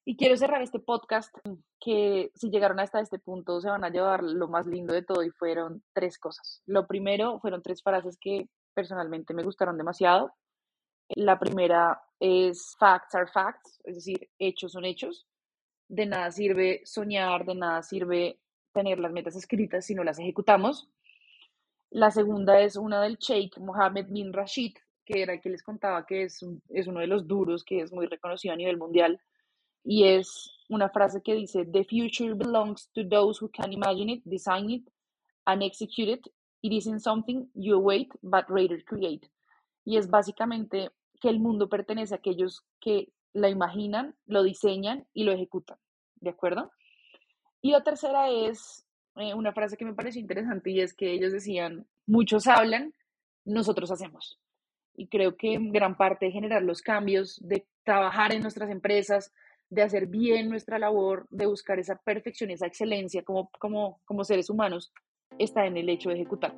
Y 0.06 0.16
quiero 0.16 0.36
cerrar 0.36 0.60
este 0.60 0.80
podcast 0.80 1.34
que 1.80 2.30
si 2.34 2.50
llegaron 2.50 2.78
hasta 2.78 3.00
este 3.00 3.18
punto 3.18 3.60
se 3.62 3.70
van 3.70 3.84
a 3.84 3.88
llevar 3.88 4.22
lo 4.22 4.48
más 4.48 4.66
lindo 4.66 4.92
de 4.92 5.02
todo 5.02 5.22
y 5.22 5.30
fueron 5.30 5.82
tres 5.94 6.18
cosas. 6.18 6.62
Lo 6.66 6.86
primero 6.86 7.40
fueron 7.40 7.62
tres 7.62 7.82
frases 7.82 8.18
que 8.20 8.48
personalmente 8.74 9.32
me 9.32 9.42
gustaron 9.42 9.78
demasiado. 9.78 10.34
La 11.08 11.38
primera 11.38 12.02
es 12.20 12.76
facts 12.78 13.14
are 13.14 13.26
facts, 13.26 13.80
es 13.84 13.96
decir, 13.96 14.28
hechos 14.38 14.72
son 14.72 14.84
hechos. 14.84 15.26
De 15.88 16.04
nada 16.04 16.30
sirve 16.30 16.82
soñar, 16.84 17.46
de 17.46 17.54
nada 17.54 17.82
sirve 17.82 18.40
tener 18.72 18.98
las 18.98 19.12
metas 19.12 19.36
escritas 19.36 19.86
si 19.86 19.94
no 19.94 20.04
las 20.04 20.18
ejecutamos. 20.18 20.90
La 21.90 22.10
segunda 22.10 22.60
es 22.60 22.76
una 22.76 23.00
del 23.00 23.16
Sheikh 23.16 23.56
Mohammed 23.58 24.08
bin 24.10 24.34
Rashid, 24.34 24.74
que 25.04 25.22
era 25.22 25.34
el 25.34 25.40
que 25.40 25.50
les 25.50 25.62
contaba 25.62 26.06
que 26.06 26.24
es, 26.24 26.44
es 26.70 26.86
uno 26.86 27.00
de 27.00 27.06
los 27.06 27.26
duros, 27.26 27.64
que 27.64 27.80
es 27.80 27.92
muy 27.92 28.06
reconocido 28.06 28.54
a 28.54 28.56
nivel 28.56 28.78
mundial. 28.78 29.20
Y 29.84 30.04
es 30.04 30.50
una 30.68 30.88
frase 30.88 31.22
que 31.22 31.34
dice, 31.34 31.64
The 31.66 31.84
future 31.84 32.34
belongs 32.34 32.90
to 32.94 33.06
those 33.06 33.38
who 33.42 33.50
can 33.50 33.72
imagine 33.72 34.10
it, 34.10 34.22
design 34.24 34.70
it, 34.70 34.88
and 35.44 35.62
execute 35.62 36.10
it. 36.10 36.26
It 36.62 36.72
isn't 36.72 37.00
something 37.00 37.46
you 37.54 37.74
await, 37.74 38.10
but 38.22 38.46
rather 38.48 38.82
create 38.84 39.28
y 39.84 39.98
es 39.98 40.08
básicamente 40.08 40.90
que 41.20 41.28
el 41.28 41.38
mundo 41.38 41.68
pertenece 41.68 42.14
a 42.14 42.18
aquellos 42.18 42.64
que 42.80 43.12
la 43.32 43.48
imaginan, 43.48 44.16
lo 44.26 44.42
diseñan 44.42 45.06
y 45.12 45.24
lo 45.24 45.32
ejecutan. 45.32 45.78
¿De 46.16 46.30
acuerdo? 46.30 46.70
Y 47.60 47.70
la 47.70 47.82
tercera 47.82 48.30
es 48.30 48.86
eh, 49.16 49.34
una 49.34 49.52
frase 49.52 49.76
que 49.76 49.84
me 49.84 49.94
pareció 49.94 50.20
interesante 50.20 50.70
y 50.70 50.80
es 50.80 50.94
que 50.94 51.12
ellos 51.12 51.32
decían, 51.32 51.86
muchos 52.06 52.46
hablan, 52.46 52.94
nosotros 53.44 53.90
hacemos. 53.90 54.38
Y 54.96 55.08
creo 55.08 55.36
que 55.36 55.58
gran 55.60 55.96
parte 55.96 56.26
de 56.26 56.32
generar 56.32 56.62
los 56.62 56.82
cambios, 56.82 57.38
de 57.42 57.66
trabajar 57.84 58.32
en 58.32 58.42
nuestras 58.42 58.70
empresas, 58.70 59.32
de 59.70 59.82
hacer 59.82 60.06
bien 60.06 60.48
nuestra 60.48 60.78
labor, 60.78 61.26
de 61.30 61.46
buscar 61.46 61.78
esa 61.78 61.96
perfección, 61.96 62.50
esa 62.50 62.66
excelencia 62.66 63.22
como, 63.22 63.50
como, 63.58 64.00
como 64.04 64.24
seres 64.24 64.50
humanos, 64.50 64.92
está 65.38 65.66
en 65.66 65.76
el 65.76 65.88
hecho 65.88 66.10
de 66.10 66.16
ejecutar. 66.16 66.54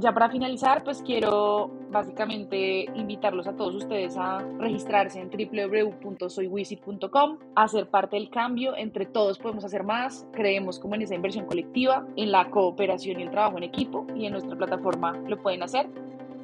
Ya 0.00 0.12
para 0.12 0.30
finalizar, 0.30 0.84
pues 0.84 1.02
quiero 1.02 1.72
básicamente 1.90 2.84
invitarlos 2.94 3.48
a 3.48 3.56
todos 3.56 3.74
ustedes 3.74 4.16
a 4.16 4.38
registrarse 4.58 5.20
en 5.20 5.28
www.soywisit.com, 5.28 7.38
a 7.56 7.66
ser 7.66 7.88
parte 7.88 8.14
del 8.14 8.30
cambio, 8.30 8.76
entre 8.76 9.06
todos 9.06 9.40
podemos 9.40 9.64
hacer 9.64 9.82
más, 9.82 10.24
creemos 10.32 10.78
como 10.78 10.94
en 10.94 11.02
esa 11.02 11.16
inversión 11.16 11.46
colectiva, 11.46 12.06
en 12.14 12.30
la 12.30 12.48
cooperación 12.48 13.18
y 13.18 13.24
el 13.24 13.32
trabajo 13.32 13.58
en 13.58 13.64
equipo 13.64 14.06
y 14.14 14.26
en 14.26 14.32
nuestra 14.32 14.56
plataforma 14.56 15.18
lo 15.26 15.42
pueden 15.42 15.64
hacer. 15.64 15.88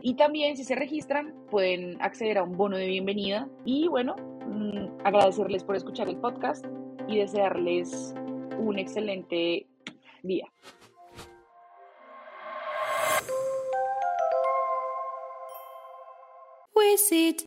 Y 0.02 0.14
también 0.14 0.56
si 0.56 0.64
se 0.64 0.74
registran 0.74 1.32
pueden 1.48 2.02
acceder 2.02 2.38
a 2.38 2.42
un 2.42 2.56
bono 2.56 2.76
de 2.76 2.88
bienvenida 2.88 3.46
y 3.64 3.86
bueno, 3.86 4.16
mm, 4.48 5.02
agradecerles 5.04 5.62
por 5.62 5.76
escuchar 5.76 6.08
el 6.08 6.16
podcast 6.16 6.66
y 7.06 7.18
desearles 7.18 8.16
un 8.58 8.80
excelente 8.80 9.68
día. 10.24 10.48
with 16.74 17.12
it. 17.12 17.42